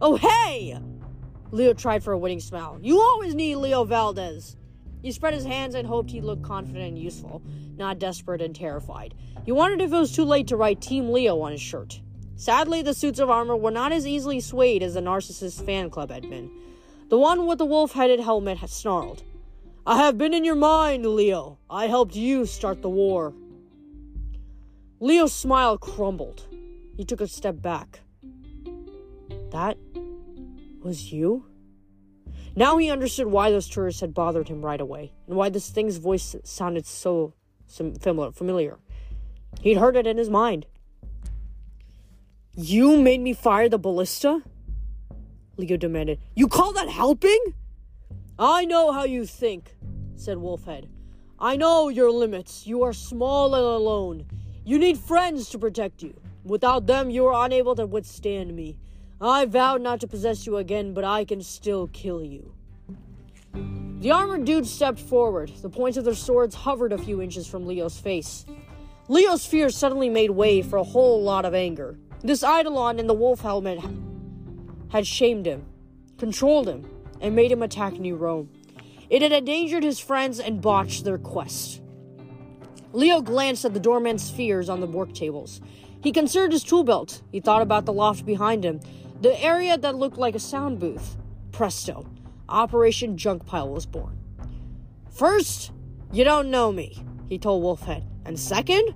Oh, 0.00 0.16
hey! 0.16 0.78
Leo 1.50 1.72
tried 1.72 2.02
for 2.02 2.12
a 2.12 2.18
winning 2.18 2.40
smile. 2.40 2.78
You 2.82 3.00
always 3.00 3.34
need 3.34 3.56
Leo 3.56 3.84
Valdez. 3.84 4.56
He 5.02 5.12
spread 5.12 5.34
his 5.34 5.44
hands 5.44 5.74
and 5.74 5.86
hoped 5.86 6.10
he 6.10 6.20
looked 6.20 6.42
confident 6.42 6.84
and 6.84 6.98
useful, 6.98 7.42
not 7.76 7.98
desperate 7.98 8.42
and 8.42 8.54
terrified. 8.54 9.14
He 9.44 9.52
wondered 9.52 9.80
if 9.80 9.92
it 9.92 9.96
was 9.96 10.12
too 10.12 10.24
late 10.24 10.48
to 10.48 10.56
write 10.56 10.80
Team 10.80 11.12
Leo 11.12 11.40
on 11.40 11.52
his 11.52 11.60
shirt. 11.60 12.00
Sadly, 12.34 12.82
the 12.82 12.92
suits 12.92 13.18
of 13.18 13.30
armor 13.30 13.56
were 13.56 13.70
not 13.70 13.92
as 13.92 14.06
easily 14.06 14.40
swayed 14.40 14.82
as 14.82 14.94
the 14.94 15.00
Narcissus 15.00 15.60
fan 15.60 15.88
club 15.88 16.10
had 16.10 16.28
been. 16.28 16.50
The 17.08 17.18
one 17.18 17.46
with 17.46 17.58
the 17.58 17.64
wolf 17.64 17.92
headed 17.92 18.20
helmet 18.20 18.58
had 18.58 18.68
snarled. 18.68 19.22
I 19.86 19.98
have 19.98 20.18
been 20.18 20.34
in 20.34 20.44
your 20.44 20.56
mind, 20.56 21.06
Leo. 21.06 21.58
I 21.70 21.86
helped 21.86 22.16
you 22.16 22.44
start 22.44 22.82
the 22.82 22.90
war. 22.90 23.32
Leo's 24.98 25.32
smile 25.32 25.78
crumbled. 25.78 26.48
He 26.96 27.04
took 27.04 27.20
a 27.20 27.28
step 27.28 27.62
back. 27.62 28.00
That 29.52 29.78
was 30.86 31.12
you? 31.12 31.46
Now 32.54 32.78
he 32.78 32.90
understood 32.90 33.26
why 33.26 33.50
those 33.50 33.68
tourists 33.68 34.00
had 34.00 34.14
bothered 34.14 34.48
him 34.48 34.64
right 34.64 34.80
away, 34.80 35.12
and 35.26 35.36
why 35.36 35.50
this 35.50 35.68
thing's 35.68 35.98
voice 35.98 36.34
sounded 36.44 36.86
so 36.86 37.34
familiar. 37.66 38.78
He'd 39.60 39.76
heard 39.76 39.96
it 39.96 40.06
in 40.06 40.16
his 40.16 40.30
mind. 40.30 40.64
You 42.54 42.96
made 42.96 43.20
me 43.20 43.34
fire 43.34 43.68
the 43.68 43.78
ballista? 43.78 44.42
Leo 45.58 45.76
demanded. 45.76 46.18
You 46.34 46.48
call 46.48 46.72
that 46.72 46.88
helping? 46.88 47.54
I 48.38 48.64
know 48.64 48.92
how 48.92 49.04
you 49.04 49.26
think, 49.26 49.76
said 50.14 50.38
Wolfhead. 50.38 50.88
I 51.38 51.56
know 51.56 51.88
your 51.88 52.10
limits. 52.10 52.66
You 52.66 52.82
are 52.84 52.94
small 52.94 53.54
and 53.54 53.64
alone. 53.64 54.26
You 54.64 54.78
need 54.78 54.96
friends 54.98 55.50
to 55.50 55.58
protect 55.58 56.02
you. 56.02 56.18
Without 56.44 56.86
them, 56.86 57.10
you 57.10 57.26
are 57.26 57.44
unable 57.44 57.74
to 57.74 57.86
withstand 57.86 58.54
me. 58.54 58.78
I 59.20 59.46
vowed 59.46 59.80
not 59.80 60.00
to 60.00 60.06
possess 60.06 60.46
you 60.46 60.58
again, 60.58 60.92
but 60.92 61.02
I 61.02 61.24
can 61.24 61.40
still 61.40 61.86
kill 61.88 62.22
you. 62.22 62.52
The 64.00 64.10
armored 64.10 64.44
dude 64.44 64.66
stepped 64.66 65.00
forward. 65.00 65.50
The 65.62 65.70
points 65.70 65.96
of 65.96 66.04
their 66.04 66.14
swords 66.14 66.54
hovered 66.54 66.92
a 66.92 66.98
few 66.98 67.22
inches 67.22 67.46
from 67.46 67.66
Leo's 67.66 67.98
face. 67.98 68.44
Leo's 69.08 69.46
fear 69.46 69.70
suddenly 69.70 70.10
made 70.10 70.30
way 70.30 70.60
for 70.60 70.76
a 70.76 70.84
whole 70.84 71.22
lot 71.22 71.46
of 71.46 71.54
anger. 71.54 71.98
This 72.22 72.42
Eidolon 72.42 72.98
in 72.98 73.06
the 73.06 73.14
wolf 73.14 73.40
helmet 73.40 73.80
had 74.90 75.06
shamed 75.06 75.46
him, 75.46 75.64
controlled 76.18 76.68
him, 76.68 76.86
and 77.22 77.34
made 77.34 77.50
him 77.50 77.62
attack 77.62 77.94
New 77.94 78.16
Rome. 78.16 78.50
It 79.08 79.22
had 79.22 79.32
endangered 79.32 79.82
his 79.82 79.98
friends 79.98 80.38
and 80.38 80.60
botched 80.60 81.04
their 81.04 81.18
quest. 81.18 81.80
Leo 82.92 83.22
glanced 83.22 83.64
at 83.64 83.72
the 83.72 83.80
dormant 83.80 84.20
spheres 84.20 84.68
on 84.68 84.80
the 84.80 84.86
work 84.86 85.14
tables. 85.14 85.62
He 86.02 86.12
considered 86.12 86.52
his 86.52 86.62
tool 86.62 86.84
belt. 86.84 87.22
He 87.32 87.40
thought 87.40 87.62
about 87.62 87.86
the 87.86 87.92
loft 87.92 88.26
behind 88.26 88.64
him 88.64 88.80
the 89.20 89.42
area 89.42 89.78
that 89.78 89.96
looked 89.96 90.18
like 90.18 90.34
a 90.34 90.40
sound 90.40 90.78
booth. 90.78 91.16
Presto, 91.52 92.06
Operation 92.48 93.16
Junk 93.16 93.46
Pile 93.46 93.70
was 93.70 93.86
born. 93.86 94.18
First, 95.10 95.72
you 96.12 96.24
don't 96.24 96.50
know 96.50 96.70
me, 96.70 97.02
he 97.28 97.38
told 97.38 97.62
Wolfhead. 97.62 98.04
And 98.24 98.38
second, 98.38 98.94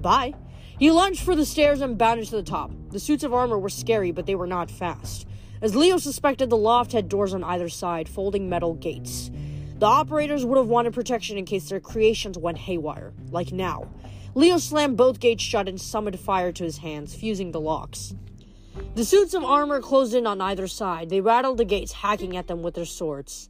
bye. 0.00 0.34
He 0.78 0.90
lunged 0.90 1.22
for 1.22 1.36
the 1.36 1.44
stairs 1.44 1.80
and 1.80 1.98
bounded 1.98 2.26
to 2.26 2.36
the 2.36 2.42
top. 2.42 2.72
The 2.90 2.98
suits 2.98 3.24
of 3.24 3.34
armor 3.34 3.58
were 3.58 3.68
scary, 3.68 4.10
but 4.10 4.26
they 4.26 4.34
were 4.34 4.46
not 4.46 4.70
fast. 4.70 5.26
As 5.60 5.76
Leo 5.76 5.98
suspected, 5.98 6.50
the 6.50 6.56
loft 6.56 6.92
had 6.92 7.08
doors 7.08 7.34
on 7.34 7.44
either 7.44 7.68
side, 7.68 8.08
folding 8.08 8.48
metal 8.48 8.74
gates. 8.74 9.30
The 9.78 9.86
operators 9.86 10.44
would 10.44 10.58
have 10.58 10.66
wanted 10.66 10.92
protection 10.92 11.38
in 11.38 11.44
case 11.44 11.68
their 11.68 11.80
creations 11.80 12.38
went 12.38 12.58
haywire, 12.58 13.12
like 13.30 13.52
now. 13.52 13.88
Leo 14.34 14.58
slammed 14.58 14.96
both 14.96 15.20
gates 15.20 15.42
shut 15.42 15.68
and 15.68 15.80
summoned 15.80 16.18
fire 16.18 16.52
to 16.52 16.64
his 16.64 16.78
hands, 16.78 17.14
fusing 17.14 17.52
the 17.52 17.60
locks. 17.60 18.14
The 18.94 19.04
suits 19.04 19.34
of 19.34 19.44
armor 19.44 19.80
closed 19.80 20.14
in 20.14 20.26
on 20.26 20.40
either 20.40 20.66
side. 20.66 21.08
They 21.10 21.20
rattled 21.20 21.58
the 21.58 21.64
gates, 21.64 21.92
hacking 21.92 22.36
at 22.36 22.46
them 22.46 22.62
with 22.62 22.74
their 22.74 22.84
swords. 22.84 23.48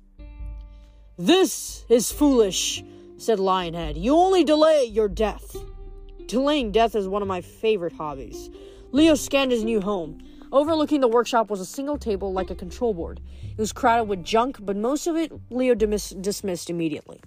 This 1.18 1.84
is 1.88 2.10
foolish, 2.10 2.82
said 3.18 3.38
Lionhead. 3.38 4.00
You 4.00 4.14
only 4.16 4.44
delay 4.44 4.84
your 4.84 5.08
death. 5.08 5.56
Delaying 6.26 6.72
death 6.72 6.94
is 6.94 7.06
one 7.06 7.22
of 7.22 7.28
my 7.28 7.40
favorite 7.40 7.92
hobbies. 7.92 8.50
Leo 8.92 9.14
scanned 9.14 9.52
his 9.52 9.64
new 9.64 9.80
home. 9.80 10.22
Overlooking 10.52 11.00
the 11.00 11.08
workshop 11.08 11.50
was 11.50 11.60
a 11.60 11.66
single 11.66 11.98
table 11.98 12.32
like 12.32 12.50
a 12.50 12.54
control 12.54 12.94
board. 12.94 13.20
It 13.42 13.58
was 13.58 13.72
crowded 13.72 14.04
with 14.04 14.24
junk, 14.24 14.58
but 14.60 14.76
most 14.76 15.06
of 15.06 15.16
it 15.16 15.32
Leo 15.50 15.74
dismiss- 15.74 16.20
dismissed 16.20 16.70
immediately. 16.70 17.20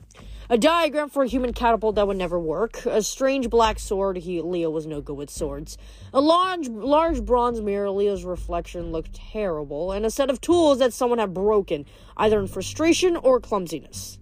A 0.47 0.59
diagram 0.59 1.09
for 1.09 1.23
a 1.23 1.27
human 1.27 1.53
catapult 1.53 1.95
that 1.95 2.05
would 2.05 2.17
never 2.17 2.39
work. 2.39 2.85
A 2.85 3.01
strange 3.01 3.49
black 3.49 3.79
sword. 3.79 4.17
He 4.17 4.41
Leo 4.41 4.69
was 4.69 4.85
no 4.85 5.01
good 5.01 5.17
with 5.17 5.31
swords. 5.31 5.75
A 6.13 6.21
large, 6.21 6.69
large 6.69 7.25
bronze 7.25 7.61
mirror. 7.61 7.89
Leo's 7.89 8.23
reflection 8.23 8.91
looked 8.91 9.15
terrible, 9.15 9.91
and 9.91 10.05
a 10.05 10.11
set 10.11 10.29
of 10.29 10.39
tools 10.41 10.77
that 10.77 10.93
someone 10.93 11.17
had 11.17 11.33
broken, 11.33 11.83
either 12.15 12.39
in 12.39 12.45
frustration 12.45 13.15
or 13.15 13.39
clumsiness. 13.39 14.19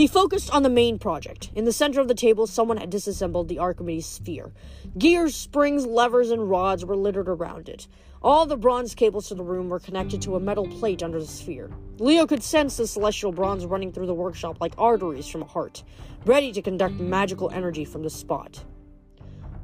He 0.00 0.06
focused 0.06 0.50
on 0.50 0.62
the 0.62 0.70
main 0.70 0.98
project. 0.98 1.50
In 1.54 1.66
the 1.66 1.74
center 1.74 2.00
of 2.00 2.08
the 2.08 2.14
table, 2.14 2.46
someone 2.46 2.78
had 2.78 2.88
disassembled 2.88 3.48
the 3.48 3.58
Archimedes 3.58 4.06
sphere. 4.06 4.50
Gears, 4.96 5.34
springs, 5.34 5.84
levers, 5.84 6.30
and 6.30 6.48
rods 6.48 6.86
were 6.86 6.96
littered 6.96 7.28
around 7.28 7.68
it. 7.68 7.86
All 8.22 8.46
the 8.46 8.56
bronze 8.56 8.94
cables 8.94 9.28
to 9.28 9.34
the 9.34 9.44
room 9.44 9.68
were 9.68 9.78
connected 9.78 10.22
to 10.22 10.36
a 10.36 10.40
metal 10.40 10.66
plate 10.66 11.02
under 11.02 11.20
the 11.20 11.26
sphere. 11.26 11.68
Leo 11.98 12.26
could 12.26 12.42
sense 12.42 12.78
the 12.78 12.86
celestial 12.86 13.30
bronze 13.30 13.66
running 13.66 13.92
through 13.92 14.06
the 14.06 14.14
workshop 14.14 14.56
like 14.58 14.72
arteries 14.78 15.28
from 15.28 15.42
a 15.42 15.46
heart, 15.46 15.82
ready 16.24 16.50
to 16.50 16.62
conduct 16.62 16.94
magical 16.94 17.50
energy 17.50 17.84
from 17.84 18.02
the 18.02 18.08
spot. 18.08 18.64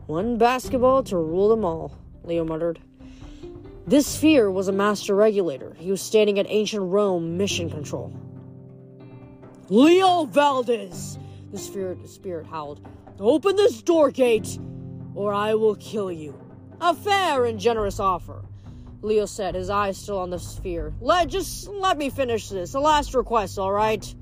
One 0.04 0.36
basketball 0.36 1.02
to 1.04 1.16
rule 1.16 1.48
them 1.48 1.64
all, 1.64 1.96
Leo 2.24 2.44
muttered. 2.44 2.78
This 3.86 4.06
sphere 4.06 4.50
was 4.50 4.68
a 4.68 4.72
master 4.72 5.14
regulator. 5.14 5.74
He 5.78 5.90
was 5.90 6.02
standing 6.02 6.38
at 6.38 6.44
ancient 6.50 6.82
Rome 6.82 7.38
mission 7.38 7.70
control. 7.70 8.12
Leo 9.68 10.26
Valdez! 10.26 11.18
The 11.50 11.58
spirit, 11.58 12.08
spirit 12.08 12.46
howled. 12.46 12.86
Open 13.18 13.56
this 13.56 13.82
door 13.82 14.12
gate, 14.12 14.58
or 15.14 15.34
I 15.34 15.54
will 15.54 15.74
kill 15.76 16.12
you. 16.12 16.38
A 16.80 16.94
fair 16.94 17.46
and 17.46 17.58
generous 17.58 17.98
offer. 17.98 18.44
Leo 19.02 19.26
said, 19.26 19.56
his 19.56 19.68
eyes 19.68 19.96
still 19.96 20.18
on 20.18 20.30
the 20.30 20.38
sphere. 20.38 20.94
Let 21.00 21.28
just 21.28 21.68
let 21.68 21.98
me 21.98 22.10
finish 22.10 22.48
this. 22.48 22.74
A 22.74 22.80
last 22.80 23.14
request, 23.14 23.58
all 23.58 23.72
right? 23.72 24.14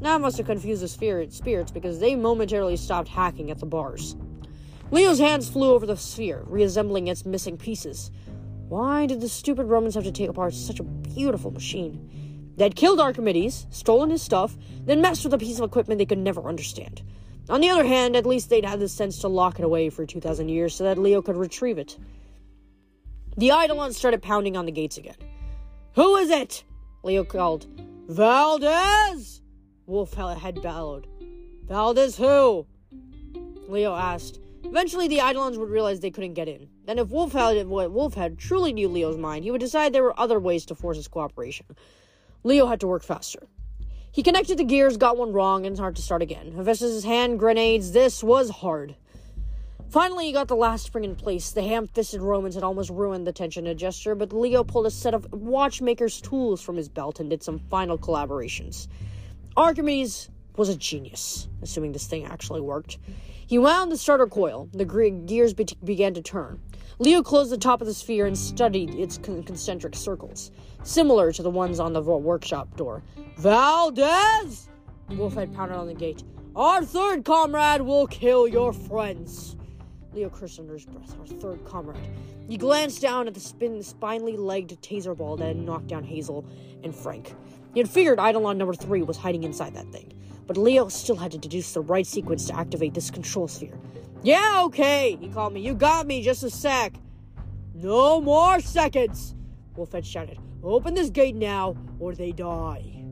Now 0.00 0.14
I 0.14 0.18
must 0.18 0.38
have 0.38 0.46
confused 0.46 0.82
the 0.82 0.88
spirit 0.88 1.34
spirits 1.34 1.70
because 1.70 1.98
they 1.98 2.14
momentarily 2.14 2.76
stopped 2.76 3.08
hacking 3.08 3.50
at 3.50 3.58
the 3.58 3.66
bars. 3.66 4.16
Leo's 4.90 5.18
hands 5.18 5.50
flew 5.50 5.72
over 5.72 5.84
the 5.84 5.96
sphere, 5.96 6.44
reassembling 6.46 7.08
its 7.08 7.26
missing 7.26 7.58
pieces. 7.58 8.10
Why 8.68 9.04
did 9.04 9.20
the 9.20 9.28
stupid 9.28 9.66
Romans 9.66 9.94
have 9.96 10.04
to 10.04 10.12
take 10.12 10.30
apart 10.30 10.54
such 10.54 10.80
a 10.80 10.84
beautiful 10.84 11.50
machine? 11.50 12.08
They'd 12.56 12.76
killed 12.76 13.00
Archimedes, 13.00 13.66
stolen 13.70 14.10
his 14.10 14.22
stuff, 14.22 14.56
then 14.84 15.00
messed 15.00 15.24
with 15.24 15.34
a 15.34 15.38
piece 15.38 15.58
of 15.58 15.64
equipment 15.64 15.98
they 15.98 16.06
could 16.06 16.18
never 16.18 16.48
understand. 16.48 17.02
On 17.48 17.60
the 17.60 17.70
other 17.70 17.84
hand, 17.84 18.14
at 18.14 18.26
least 18.26 18.50
they'd 18.50 18.64
had 18.64 18.80
the 18.80 18.88
sense 18.88 19.18
to 19.20 19.28
lock 19.28 19.58
it 19.58 19.64
away 19.64 19.90
for 19.90 20.06
2,000 20.06 20.48
years 20.48 20.74
so 20.74 20.84
that 20.84 20.98
Leo 20.98 21.22
could 21.22 21.36
retrieve 21.36 21.78
it. 21.78 21.98
The 23.36 23.48
Eidolon 23.48 23.92
started 23.92 24.22
pounding 24.22 24.56
on 24.56 24.66
the 24.66 24.72
gates 24.72 24.98
again. 24.98 25.16
Who 25.94 26.16
is 26.16 26.30
it? 26.30 26.64
Leo 27.02 27.24
called. 27.24 27.66
Valdez! 28.08 29.40
Wolfhead 29.88 30.62
bellowed. 30.62 31.08
Valdez 31.64 32.16
who? 32.16 32.66
Leo 33.68 33.94
asked. 33.94 34.38
Eventually, 34.64 35.08
the 35.08 35.16
Eidolons 35.16 35.58
would 35.58 35.70
realize 35.70 36.00
they 36.00 36.10
couldn't 36.10 36.34
get 36.34 36.48
in. 36.48 36.68
Then, 36.84 36.98
if 36.98 37.08
Wolfhead 37.08 38.38
truly 38.38 38.72
knew 38.72 38.88
Leo's 38.88 39.18
mind, 39.18 39.44
he 39.44 39.50
would 39.50 39.60
decide 39.60 39.92
there 39.92 40.02
were 40.02 40.18
other 40.20 40.38
ways 40.38 40.64
to 40.66 40.74
force 40.74 40.96
his 40.96 41.08
cooperation. 41.08 41.66
Leo 42.44 42.66
had 42.66 42.80
to 42.80 42.86
work 42.86 43.02
faster. 43.02 43.46
He 44.10 44.22
connected 44.22 44.58
the 44.58 44.64
gears, 44.64 44.96
got 44.96 45.16
one 45.16 45.32
wrong, 45.32 45.64
and 45.64 45.72
it's 45.72 45.80
hard 45.80 45.96
to 45.96 46.02
start 46.02 46.22
again. 46.22 46.52
Hephaestus' 46.52 47.04
hand 47.04 47.38
grenades, 47.38 47.92
this 47.92 48.22
was 48.22 48.50
hard. 48.50 48.94
Finally, 49.88 50.26
he 50.26 50.32
got 50.32 50.48
the 50.48 50.56
last 50.56 50.86
spring 50.86 51.04
in 51.04 51.14
place. 51.14 51.50
The 51.50 51.62
ham 51.62 51.86
fisted 51.86 52.22
Romans 52.22 52.54
had 52.54 52.64
almost 52.64 52.90
ruined 52.90 53.26
the 53.26 53.32
tension 53.32 53.66
adjuster, 53.66 54.14
but 54.14 54.32
Leo 54.32 54.64
pulled 54.64 54.86
a 54.86 54.90
set 54.90 55.14
of 55.14 55.30
watchmaker's 55.32 56.20
tools 56.20 56.62
from 56.62 56.76
his 56.76 56.88
belt 56.88 57.20
and 57.20 57.28
did 57.28 57.42
some 57.42 57.58
final 57.58 57.98
collaborations. 57.98 58.88
Archimedes 59.56 60.30
was 60.56 60.68
a 60.68 60.76
genius, 60.76 61.48
assuming 61.62 61.92
this 61.92 62.06
thing 62.06 62.24
actually 62.24 62.60
worked. 62.60 62.98
He 63.46 63.58
wound 63.58 63.92
the 63.92 63.96
starter 63.96 64.26
coil. 64.26 64.68
The 64.72 64.84
gears 64.84 65.54
be- 65.54 65.66
began 65.84 66.14
to 66.14 66.22
turn. 66.22 66.60
Leo 66.98 67.22
closed 67.22 67.50
the 67.50 67.58
top 67.58 67.80
of 67.80 67.86
the 67.86 67.94
sphere 67.94 68.26
and 68.26 68.36
studied 68.36 68.94
its 68.94 69.18
con- 69.18 69.42
concentric 69.42 69.96
circles 69.96 70.50
similar 70.82 71.32
to 71.32 71.42
the 71.42 71.50
ones 71.50 71.80
on 71.80 71.92
the 71.92 72.02
workshop 72.02 72.76
door. 72.76 73.02
Valdez! 73.38 74.68
Wolfhead 75.10 75.54
pounded 75.54 75.76
on 75.76 75.86
the 75.86 75.94
gate. 75.94 76.22
Our 76.54 76.84
third 76.84 77.24
comrade 77.24 77.80
will 77.80 78.06
kill 78.06 78.46
your 78.46 78.72
friends. 78.72 79.56
Leo 80.12 80.28
cursed 80.28 80.60
under 80.60 80.74
his 80.74 80.84
breath. 80.84 81.18
Our 81.18 81.26
third 81.26 81.64
comrade. 81.64 82.08
He 82.48 82.58
glanced 82.58 83.00
down 83.00 83.26
at 83.26 83.34
the 83.34 83.40
spin, 83.40 83.78
spinely 83.78 84.36
legged 84.38 84.82
taser 84.82 85.16
ball 85.16 85.36
that 85.38 85.46
had 85.46 85.56
knocked 85.56 85.86
down 85.86 86.04
Hazel 86.04 86.44
and 86.82 86.94
Frank. 86.94 87.34
He 87.72 87.80
had 87.80 87.88
figured 87.88 88.18
Eidolon 88.18 88.58
number 88.58 88.74
three 88.74 89.02
was 89.02 89.16
hiding 89.16 89.44
inside 89.44 89.74
that 89.74 89.90
thing, 89.90 90.12
but 90.46 90.56
Leo 90.56 90.88
still 90.88 91.16
had 91.16 91.32
to 91.32 91.38
deduce 91.38 91.72
the 91.72 91.80
right 91.80 92.06
sequence 92.06 92.46
to 92.46 92.56
activate 92.56 92.94
this 92.94 93.10
control 93.10 93.48
sphere. 93.48 93.78
Yeah, 94.22 94.62
okay, 94.64 95.16
he 95.20 95.28
called 95.28 95.52
me. 95.52 95.60
You 95.60 95.74
got 95.74 96.06
me, 96.06 96.22
just 96.22 96.42
a 96.42 96.50
sec. 96.50 96.94
No 97.74 98.20
more 98.20 98.60
seconds, 98.60 99.34
Wolfhead 99.76 100.04
shouted. 100.04 100.38
Open 100.62 100.94
this 100.94 101.10
gate 101.10 101.34
now, 101.34 101.76
or 101.98 102.14
they 102.14 102.30
die. 102.30 103.02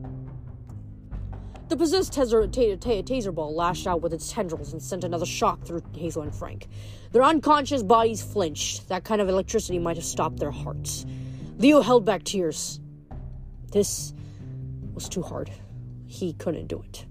The 1.67 1.77
possessed 1.77 2.13
taser, 2.13 2.51
t- 2.51 2.75
t- 2.75 3.03
taser 3.03 3.33
ball 3.33 3.55
lashed 3.55 3.87
out 3.87 4.01
with 4.01 4.13
its 4.13 4.31
tendrils 4.31 4.73
and 4.73 4.81
sent 4.81 5.03
another 5.03 5.25
shock 5.25 5.63
through 5.63 5.81
Hazel 5.93 6.21
and 6.21 6.35
Frank. 6.35 6.67
Their 7.11 7.23
unconscious 7.23 7.81
bodies 7.81 8.21
flinched. 8.21 8.89
That 8.89 9.05
kind 9.05 9.21
of 9.21 9.29
electricity 9.29 9.79
might 9.79 9.95
have 9.95 10.05
stopped 10.05 10.37
their 10.37 10.51
hearts. 10.51 11.05
Leo 11.57 11.81
held 11.81 12.05
back 12.05 12.23
tears. 12.23 12.79
This 13.71 14.13
was 14.93 15.07
too 15.07 15.21
hard. 15.21 15.49
He 16.07 16.33
couldn't 16.33 16.67
do 16.67 16.81
it. 16.81 17.05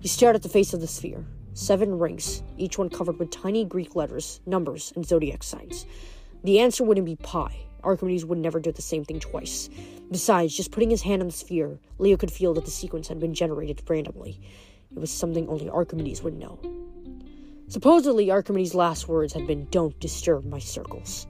He 0.00 0.08
stared 0.08 0.34
at 0.34 0.42
the 0.42 0.48
face 0.48 0.72
of 0.72 0.80
the 0.80 0.86
sphere. 0.86 1.26
Seven 1.52 1.98
rings, 1.98 2.42
each 2.56 2.78
one 2.78 2.88
covered 2.88 3.18
with 3.18 3.30
tiny 3.30 3.66
Greek 3.66 3.94
letters, 3.94 4.40
numbers, 4.46 4.94
and 4.96 5.04
zodiac 5.04 5.42
signs. 5.42 5.84
The 6.42 6.58
answer 6.58 6.84
wouldn't 6.84 7.04
be 7.04 7.16
pi. 7.16 7.54
Archimedes 7.84 8.24
would 8.24 8.38
never 8.38 8.60
do 8.60 8.72
the 8.72 8.80
same 8.80 9.04
thing 9.04 9.20
twice. 9.20 9.68
Besides, 10.10 10.56
just 10.56 10.70
putting 10.70 10.88
his 10.88 11.02
hand 11.02 11.20
on 11.20 11.28
the 11.28 11.34
sphere, 11.34 11.78
Leo 11.98 12.16
could 12.16 12.32
feel 12.32 12.54
that 12.54 12.64
the 12.64 12.70
sequence 12.70 13.08
had 13.08 13.20
been 13.20 13.34
generated 13.34 13.82
randomly. 13.88 14.40
It 14.90 14.98
was 14.98 15.10
something 15.10 15.46
only 15.48 15.68
Archimedes 15.68 16.22
would 16.22 16.38
know. 16.38 16.58
Supposedly, 17.68 18.30
Archimedes' 18.30 18.74
last 18.74 19.06
words 19.06 19.34
had 19.34 19.46
been, 19.46 19.66
Don't 19.70 19.98
disturb 20.00 20.46
my 20.46 20.58
circles. 20.58 21.26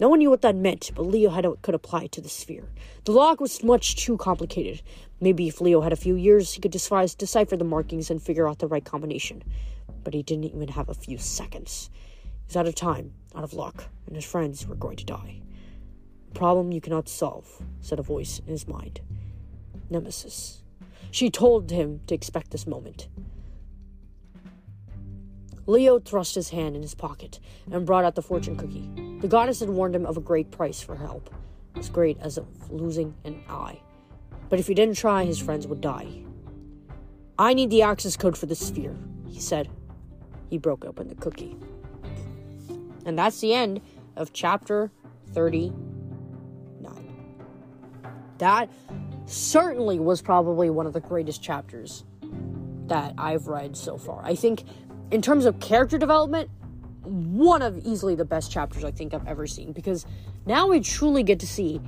No 0.00 0.08
one 0.08 0.18
knew 0.18 0.30
what 0.30 0.40
that 0.40 0.56
meant, 0.56 0.90
but 0.94 1.02
Leo 1.02 1.28
had, 1.28 1.46
could 1.60 1.74
apply 1.74 2.04
it 2.04 2.12
to 2.12 2.22
the 2.22 2.28
sphere. 2.30 2.64
The 3.04 3.12
lock 3.12 3.38
was 3.38 3.62
much 3.62 3.96
too 3.96 4.16
complicated. 4.16 4.80
Maybe 5.20 5.46
if 5.46 5.60
Leo 5.60 5.82
had 5.82 5.92
a 5.92 5.96
few 5.96 6.16
years, 6.16 6.54
he 6.54 6.60
could 6.62 6.70
decipher 6.70 7.56
the 7.56 7.64
markings 7.64 8.10
and 8.10 8.22
figure 8.22 8.48
out 8.48 8.60
the 8.60 8.66
right 8.66 8.84
combination. 8.84 9.42
But 10.02 10.14
he 10.14 10.22
didn't 10.22 10.46
even 10.46 10.68
have 10.68 10.88
a 10.88 10.94
few 10.94 11.18
seconds. 11.18 11.90
He 12.24 12.46
was 12.46 12.56
out 12.56 12.66
of 12.66 12.74
time, 12.74 13.12
out 13.34 13.44
of 13.44 13.52
luck, 13.52 13.84
and 14.06 14.16
his 14.16 14.24
friends 14.24 14.66
were 14.66 14.74
going 14.74 14.96
to 14.96 15.04
die. 15.04 15.42
Problem 16.32 16.72
you 16.72 16.80
cannot 16.80 17.08
solve, 17.08 17.62
said 17.82 17.98
a 17.98 18.02
voice 18.02 18.38
in 18.38 18.46
his 18.46 18.66
mind. 18.66 19.02
Nemesis. 19.90 20.62
She 21.10 21.28
told 21.28 21.70
him 21.70 22.00
to 22.06 22.14
expect 22.14 22.52
this 22.52 22.66
moment. 22.66 23.08
Leo 25.66 25.98
thrust 25.98 26.36
his 26.36 26.50
hand 26.50 26.74
in 26.74 26.80
his 26.80 26.94
pocket 26.94 27.38
and 27.70 27.84
brought 27.84 28.04
out 28.04 28.14
the 28.14 28.22
fortune 28.22 28.56
cookie. 28.56 28.88
The 29.20 29.28
goddess 29.28 29.60
had 29.60 29.68
warned 29.68 29.94
him 29.94 30.06
of 30.06 30.16
a 30.16 30.20
great 30.20 30.50
price 30.50 30.80
for 30.80 30.96
help, 30.96 31.28
as 31.76 31.90
great 31.90 32.18
as 32.20 32.38
of 32.38 32.46
losing 32.70 33.14
an 33.24 33.42
eye. 33.48 33.80
But 34.48 34.58
if 34.58 34.66
he 34.66 34.74
didn't 34.74 34.96
try, 34.96 35.24
his 35.24 35.38
friends 35.38 35.66
would 35.66 35.80
die. 35.80 36.08
I 37.38 37.54
need 37.54 37.70
the 37.70 37.82
access 37.82 38.16
code 38.16 38.36
for 38.36 38.46
the 38.46 38.54
sphere, 38.54 38.96
he 39.28 39.38
said. 39.38 39.68
He 40.48 40.58
broke 40.58 40.84
open 40.84 41.08
the 41.08 41.14
cookie. 41.14 41.56
And 43.04 43.18
that's 43.18 43.40
the 43.40 43.54
end 43.54 43.80
of 44.16 44.32
chapter 44.32 44.90
39. 45.32 47.06
that 48.38 48.70
certainly 49.26 49.98
was 49.98 50.22
probably 50.22 50.70
one 50.70 50.86
of 50.86 50.92
the 50.94 51.00
greatest 51.00 51.42
chapters 51.42 52.04
that 52.86 53.14
I've 53.18 53.46
read 53.46 53.76
so 53.76 53.96
far. 53.98 54.22
I 54.24 54.34
think, 54.34 54.64
in 55.10 55.22
terms 55.22 55.44
of 55.44 55.60
character 55.60 55.98
development, 55.98 56.50
one 57.02 57.62
of 57.62 57.78
easily 57.78 58.14
the 58.14 58.24
best 58.24 58.50
chapters 58.50 58.84
I 58.84 58.90
think 58.90 59.14
I've 59.14 59.26
ever 59.26 59.46
seen 59.46 59.72
because 59.72 60.06
now 60.46 60.68
we 60.68 60.80
truly 60.80 61.22
get 61.22 61.40
to 61.40 61.46
see 61.46 61.80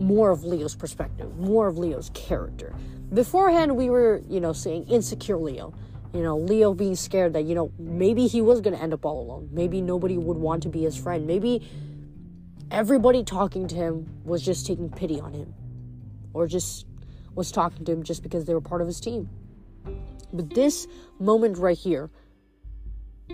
more 0.00 0.30
of 0.30 0.44
Leo's 0.44 0.74
perspective, 0.74 1.36
more 1.38 1.66
of 1.68 1.78
Leo's 1.78 2.10
character. 2.14 2.74
Beforehand, 3.12 3.76
we 3.76 3.90
were, 3.90 4.22
you 4.28 4.40
know, 4.40 4.52
seeing 4.52 4.86
insecure 4.88 5.36
Leo. 5.36 5.74
You 6.12 6.22
know, 6.22 6.38
Leo 6.38 6.72
being 6.72 6.94
scared 6.94 7.34
that, 7.34 7.44
you 7.44 7.54
know, 7.54 7.72
maybe 7.78 8.26
he 8.26 8.40
was 8.40 8.60
going 8.60 8.74
to 8.74 8.82
end 8.82 8.94
up 8.94 9.04
all 9.04 9.20
alone. 9.20 9.48
Maybe 9.52 9.80
nobody 9.80 10.16
would 10.16 10.38
want 10.38 10.62
to 10.62 10.68
be 10.68 10.82
his 10.82 10.96
friend. 10.96 11.26
Maybe 11.26 11.68
everybody 12.70 13.24
talking 13.24 13.68
to 13.68 13.74
him 13.74 14.08
was 14.24 14.42
just 14.42 14.66
taking 14.66 14.90
pity 14.90 15.20
on 15.20 15.32
him 15.32 15.54
or 16.32 16.46
just 16.46 16.86
was 17.34 17.52
talking 17.52 17.84
to 17.84 17.92
him 17.92 18.02
just 18.02 18.22
because 18.22 18.44
they 18.44 18.54
were 18.54 18.60
part 18.60 18.80
of 18.80 18.86
his 18.86 19.00
team. 19.00 19.28
But 20.32 20.50
this 20.50 20.86
moment 21.18 21.58
right 21.58 21.76
here 21.76 22.10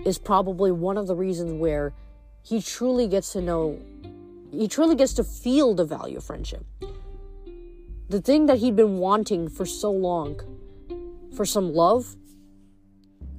is 0.03 0.17
probably 0.17 0.71
one 0.71 0.97
of 0.97 1.07
the 1.07 1.15
reasons 1.15 1.53
where 1.53 1.93
he 2.43 2.61
truly 2.61 3.07
gets 3.07 3.33
to 3.33 3.41
know, 3.41 3.79
he 4.51 4.67
truly 4.67 4.95
gets 4.95 5.13
to 5.13 5.23
feel 5.23 5.73
the 5.73 5.85
value 5.85 6.17
of 6.17 6.23
friendship. 6.23 6.65
The 8.09 8.21
thing 8.21 8.45
that 8.45 8.59
he'd 8.59 8.75
been 8.75 8.97
wanting 8.97 9.49
for 9.49 9.65
so 9.65 9.91
long, 9.91 10.39
for 11.35 11.45
some 11.45 11.73
love, 11.73 12.15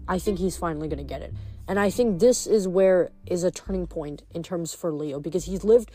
I 0.09 0.19
think 0.19 0.38
he's 0.38 0.57
finally 0.57 0.88
going 0.88 0.99
to 0.99 1.05
get 1.05 1.23
it. 1.23 1.33
And 1.69 1.79
I 1.79 1.90
think 1.90 2.21
this 2.21 2.47
is 2.47 2.69
where 2.69 3.11
is 3.27 3.45
a 3.45 3.51
turning 3.51 3.87
point 3.87 4.23
in 4.33 4.42
terms 4.42 4.73
for 4.73 4.92
Leo 4.92 5.21
because 5.21 5.45
he's 5.45 5.64
lived 5.64 5.90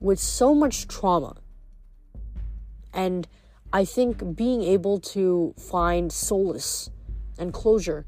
with 0.00 0.18
so 0.18 0.54
much 0.54 0.88
trauma. 0.88 1.36
And 2.92 3.28
I 3.72 3.84
think 3.84 4.36
being 4.36 4.62
able 4.62 4.98
to 5.00 5.54
find 5.56 6.12
solace 6.12 6.90
and 7.38 7.52
closure 7.52 8.04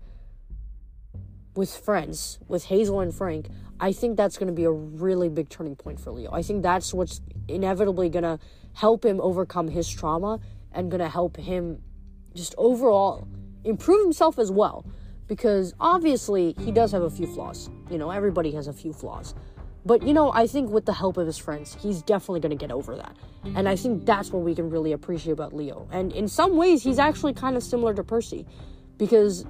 with 1.56 1.74
friends, 1.76 2.38
with 2.48 2.64
Hazel 2.64 3.00
and 3.00 3.14
Frank, 3.14 3.48
I 3.80 3.92
think 3.92 4.16
that's 4.16 4.38
going 4.38 4.46
to 4.48 4.52
be 4.52 4.64
a 4.64 4.70
really 4.70 5.28
big 5.28 5.48
turning 5.48 5.76
point 5.76 6.00
for 6.00 6.10
Leo. 6.12 6.32
I 6.32 6.42
think 6.42 6.62
that's 6.62 6.94
what's 6.94 7.20
inevitably 7.48 8.08
going 8.08 8.22
to 8.24 8.38
help 8.74 9.04
him 9.04 9.20
overcome 9.20 9.68
his 9.68 9.88
trauma 9.88 10.40
and 10.72 10.90
going 10.90 11.00
to 11.00 11.08
help 11.08 11.36
him 11.36 11.82
just 12.34 12.54
overall 12.58 13.28
improve 13.64 14.02
himself 14.02 14.38
as 14.38 14.50
well. 14.50 14.84
Because 15.26 15.74
obviously, 15.80 16.54
he 16.60 16.70
does 16.70 16.92
have 16.92 17.02
a 17.02 17.08
few 17.08 17.26
flaws. 17.26 17.70
You 17.90 17.96
know, 17.96 18.10
everybody 18.10 18.52
has 18.52 18.66
a 18.66 18.72
few 18.72 18.92
flaws. 18.92 19.34
But, 19.86 20.02
you 20.02 20.12
know, 20.12 20.32
I 20.32 20.46
think 20.46 20.70
with 20.70 20.84
the 20.84 20.92
help 20.92 21.16
of 21.16 21.26
his 21.26 21.38
friends, 21.38 21.76
he's 21.80 22.02
definitely 22.02 22.40
going 22.40 22.50
to 22.50 22.56
get 22.56 22.70
over 22.70 22.96
that. 22.96 23.16
And 23.54 23.68
I 23.68 23.76
think 23.76 24.06
that's 24.06 24.32
what 24.32 24.42
we 24.42 24.54
can 24.54 24.70
really 24.70 24.92
appreciate 24.92 25.32
about 25.32 25.54
Leo. 25.54 25.88
And 25.92 26.12
in 26.12 26.28
some 26.28 26.56
ways, 26.56 26.82
he's 26.82 26.98
actually 26.98 27.34
kind 27.34 27.56
of 27.56 27.62
similar 27.62 27.94
to 27.94 28.04
Percy. 28.04 28.46
Because 28.96 29.44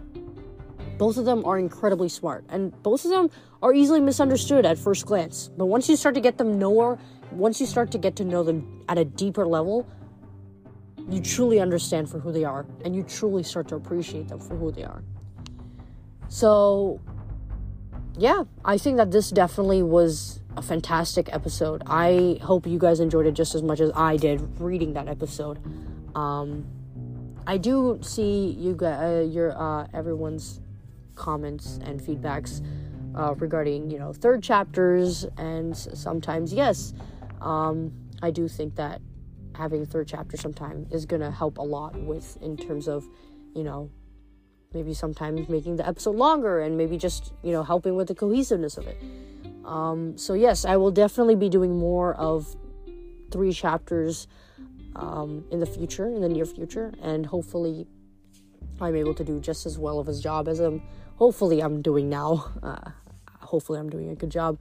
both 0.99 1.17
of 1.17 1.25
them 1.25 1.45
are 1.45 1.59
incredibly 1.59 2.09
smart, 2.09 2.45
and 2.49 2.73
both 2.83 3.05
of 3.05 3.11
them 3.11 3.31
are 3.63 3.73
easily 3.73 4.01
misunderstood 4.01 4.65
at 4.67 4.79
first 4.79 5.07
glance. 5.07 5.51
But 5.57 5.67
once 5.67 5.89
you 5.89 5.97
start 5.97 6.15
to 6.15 6.21
get 6.21 6.39
them 6.39 6.59
know, 6.59 6.99
once 7.33 7.61
you 7.61 7.67
start 7.67 7.91
to 7.93 7.99
get 7.99 8.17
to 8.17 8.25
know 8.25 8.43
them 8.43 8.85
at 8.89 8.99
a 8.99 9.05
deeper 9.05 9.47
level, 9.47 9.87
you 11.09 11.21
truly 11.21 11.61
understand 11.61 12.09
for 12.09 12.19
who 12.19 12.33
they 12.33 12.45
are, 12.45 12.67
and 12.85 12.95
you 12.95 13.03
truly 13.03 13.43
start 13.43 13.69
to 13.69 13.77
appreciate 13.77 14.29
them 14.29 14.41
for 14.41 14.57
who 14.57 14.71
they 14.71 14.85
are. 14.85 15.03
So, 16.29 17.01
yeah, 18.17 18.45
I 18.65 18.79
think 18.79 18.97
that 18.97 19.11
this 19.11 19.31
definitely 19.31 19.83
was 19.83 20.41
a 20.57 20.63
fantastic 20.63 21.29
episode. 21.33 21.83
I 21.87 22.39
hope 22.43 22.67
you 22.67 22.79
guys 22.79 23.01
enjoyed 23.01 23.27
it 23.27 23.33
just 23.33 23.55
as 23.55 23.63
much 23.63 23.81
as 23.81 23.91
I 23.95 24.17
did 24.17 24.41
reading 24.61 24.95
that 24.95 25.09
episode. 25.09 25.59
Um, 26.15 26.65
I 27.47 27.59
do 27.59 27.99
see 28.03 28.57
you 28.59 28.75
guys, 28.75 29.01
uh, 29.01 29.29
your 29.29 29.61
uh, 29.61 29.87
everyone's 29.93 30.61
comments 31.15 31.79
and 31.85 32.01
feedbacks 32.01 32.65
uh, 33.17 33.35
regarding 33.37 33.91
you 33.91 33.99
know 33.99 34.13
third 34.13 34.43
chapters 34.43 35.25
and 35.37 35.77
sometimes 35.77 36.53
yes. 36.53 36.95
Um, 37.41 37.93
i 38.23 38.31
do 38.31 38.49
think 38.49 38.77
that 38.77 39.03
having 39.55 39.83
a 39.83 39.87
third 39.87 40.09
chapter 40.09 40.37
sometime 40.37 40.87
is 40.91 41.05
gonna 41.05 41.31
help 41.31 41.59
a 41.59 41.63
lot 41.63 41.95
with 41.97 42.39
in 42.41 42.57
terms 42.57 42.89
of 42.89 43.07
you 43.55 43.65
know 43.65 43.91
maybe 44.73 44.93
sometimes 44.95 45.49
making 45.49 45.77
the 45.77 45.87
episode 45.87 46.17
longer 46.17 46.61
and 46.61 46.77
maybe 46.77 46.97
just 46.97 47.33
you 47.43 47.53
know 47.53 47.63
helping 47.63 47.95
with 47.97 48.09
the 48.09 48.15
cohesiveness 48.15 48.77
of 48.77 48.87
it. 48.87 49.01
Um, 49.65 50.19
so 50.19 50.35
yes 50.35 50.65
i 50.65 50.77
will 50.77 50.91
definitely 50.91 51.37
be 51.37 51.49
doing 51.49 51.79
more 51.79 52.15
of 52.15 52.55
three 53.31 53.53
chapters 53.53 54.27
um, 54.97 55.45
in 55.51 55.59
the 55.59 55.67
future 55.67 56.07
in 56.07 56.21
the 56.21 56.29
near 56.29 56.45
future 56.45 56.93
and 57.03 57.25
hopefully 57.25 57.87
i'm 58.81 58.95
able 58.95 59.15
to 59.15 59.25
do 59.25 59.41
just 59.41 59.65
as 59.65 59.79
well 59.79 59.99
of 59.99 60.07
his 60.07 60.21
job 60.21 60.49
as 60.49 60.61
i'm 60.61 60.83
hopefully 61.17 61.61
I'm 61.61 61.83
doing 61.83 62.09
now. 62.09 62.51
Uh, 62.63 62.91
hopefully 63.41 63.79
I'm 63.79 63.91
doing 63.91 64.11
a 64.11 64.15
good 64.15 64.31
job. 64.31 64.59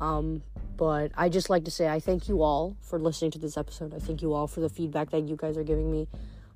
Um, 0.00 0.42
but 0.76 1.12
I 1.16 1.28
just 1.28 1.48
like 1.48 1.64
to 1.64 1.70
say 1.70 1.88
I 1.88 2.00
thank 2.00 2.28
you 2.28 2.42
all 2.42 2.76
for 2.80 2.98
listening 2.98 3.30
to 3.32 3.38
this 3.38 3.56
episode. 3.56 3.94
I 3.94 3.98
thank 3.98 4.22
you 4.22 4.32
all 4.32 4.46
for 4.46 4.60
the 4.60 4.68
feedback 4.68 5.10
that 5.10 5.28
you 5.28 5.36
guys 5.36 5.56
are 5.56 5.62
giving 5.64 5.90
me. 5.90 6.08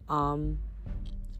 Um, 0.08 0.58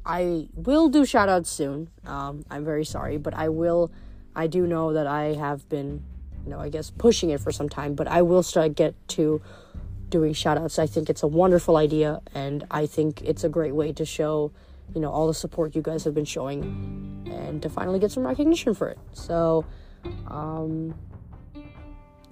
I 0.05 0.49
will 0.55 0.89
do 0.89 1.05
shout 1.05 1.29
outs 1.29 1.51
soon. 1.51 1.91
Um, 2.05 2.45
I'm 2.49 2.65
very 2.65 2.85
sorry, 2.85 3.17
but 3.19 3.35
I 3.35 3.49
will. 3.49 3.91
I 4.37 4.47
do 4.47 4.67
know 4.67 4.93
that 4.93 5.07
I 5.07 5.35
have 5.35 5.69
been, 5.69 6.05
you 6.45 6.51
know, 6.51 6.61
I 6.61 6.69
guess 6.69 6.91
pushing 6.91 7.31
it 7.31 7.41
for 7.41 7.51
some 7.51 7.69
time, 7.69 7.95
but 7.95 8.07
I 8.07 8.23
will 8.23 8.43
start 8.43 8.77
get 8.77 8.95
to 9.09 9.43
doing 10.09 10.33
shout 10.33 10.59
outs. 10.59 10.79
I 10.79 10.87
think 10.87 11.11
it's 11.11 11.25
a 11.25 11.27
wonderful 11.27 11.77
idea, 11.77 12.21
and 12.35 12.65
I 12.71 12.87
think 12.87 13.23
it's 13.23 13.43
a 13.43 13.49
great 13.49 13.75
way 13.75 13.93
to 13.95 14.05
show 14.05 14.53
you 14.95 15.01
know 15.01 15.11
all 15.11 15.27
the 15.27 15.35
support 15.35 15.75
you 15.75 15.83
guys 15.83 16.05
have 16.05 16.15
been 16.15 16.25
showing 16.25 17.25
and 17.31 17.63
to 17.63 17.69
finally 17.69 17.99
get 17.99 18.11
some 18.11 18.27
recognition 18.27 18.75
for 18.75 18.89
it. 18.89 18.99
So 19.13 19.65
um 20.29 20.95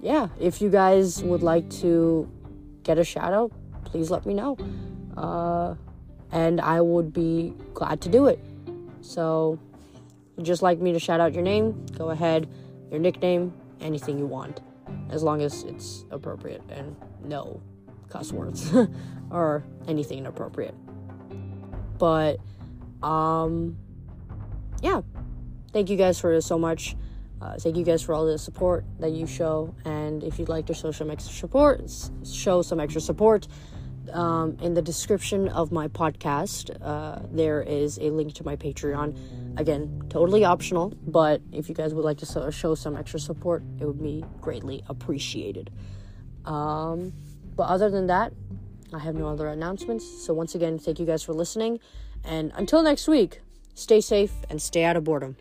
yeah 0.01 0.27
if 0.39 0.61
you 0.61 0.69
guys 0.69 1.23
would 1.23 1.43
like 1.43 1.69
to 1.81 2.29
get 2.83 2.97
a 2.97 3.03
shout 3.03 3.33
out 3.33 3.51
please 3.85 4.09
let 4.11 4.25
me 4.25 4.33
know. 4.33 4.57
Uh 5.15 5.75
and 6.31 6.59
i 6.59 6.81
would 6.81 7.13
be 7.13 7.53
glad 7.73 8.01
to 8.01 8.09
do 8.09 8.27
it. 8.27 8.39
So 9.01 9.59
just 10.41 10.61
like 10.61 10.79
me 10.79 10.91
to 10.93 10.99
shout 10.99 11.19
out 11.19 11.33
your 11.33 11.43
name 11.43 11.85
go 11.97 12.09
ahead 12.09 12.47
your 12.91 12.99
nickname 12.99 13.53
anything 13.81 14.17
you 14.17 14.25
want 14.25 14.61
as 15.09 15.23
long 15.23 15.41
as 15.41 15.63
it's 15.63 16.05
appropriate 16.11 16.61
and 16.69 16.95
no 17.23 17.61
cuss 18.09 18.31
words 18.31 18.71
or 19.29 19.63
anything 19.87 20.19
inappropriate 20.19 20.75
but 21.97 22.37
um 23.01 23.77
yeah. 24.81 25.01
Thank 25.73 25.89
you 25.89 25.97
guys 25.97 26.19
for 26.19 26.39
so 26.41 26.57
much. 26.57 26.95
Uh, 27.41 27.57
thank 27.57 27.75
you 27.75 27.83
guys 27.83 28.01
for 28.01 28.13
all 28.13 28.25
the 28.25 28.37
support 28.37 28.85
that 28.99 29.11
you 29.11 29.27
show. 29.27 29.75
And 29.83 30.23
if 30.23 30.39
you'd 30.39 30.49
like 30.49 30.67
to 30.67 30.73
show 30.73 30.91
some 30.91 31.11
extra 31.11 31.33
support 31.33 31.81
show 32.23 32.61
some 32.61 32.79
extra 32.79 33.01
support 33.01 33.47
um, 34.13 34.57
in 34.61 34.73
the 34.73 34.81
description 34.81 35.49
of 35.49 35.71
my 35.71 35.87
podcast 35.87 36.75
uh, 36.81 37.19
there 37.31 37.61
is 37.61 37.97
a 37.97 38.09
link 38.09 38.33
to 38.35 38.45
my 38.45 38.55
patreon. 38.55 39.17
Again 39.59 40.03
totally 40.09 40.45
optional 40.45 40.93
but 41.07 41.41
if 41.51 41.69
you 41.69 41.75
guys 41.75 41.93
would 41.93 42.05
like 42.05 42.17
to 42.19 42.51
show 42.51 42.75
some 42.75 42.95
extra 42.95 43.19
support 43.19 43.63
it 43.79 43.85
would 43.85 44.01
be 44.01 44.23
greatly 44.41 44.83
appreciated. 44.87 45.71
Um, 46.45 47.13
but 47.55 47.63
other 47.63 47.89
than 47.89 48.07
that 48.07 48.33
i 48.93 48.99
have 48.99 49.15
no 49.15 49.27
other 49.27 49.47
announcements 49.47 50.05
so 50.25 50.33
once 50.33 50.55
again 50.55 50.77
thank 50.77 50.99
you 50.99 51.05
guys 51.05 51.23
for 51.23 51.33
listening 51.33 51.79
and 52.25 52.51
until 52.55 52.81
next 52.81 53.07
week, 53.07 53.41
stay 53.75 54.01
safe 54.01 54.33
and 54.49 54.61
stay 54.61 54.83
out 54.83 54.97
of 54.97 55.03
boredom. 55.03 55.37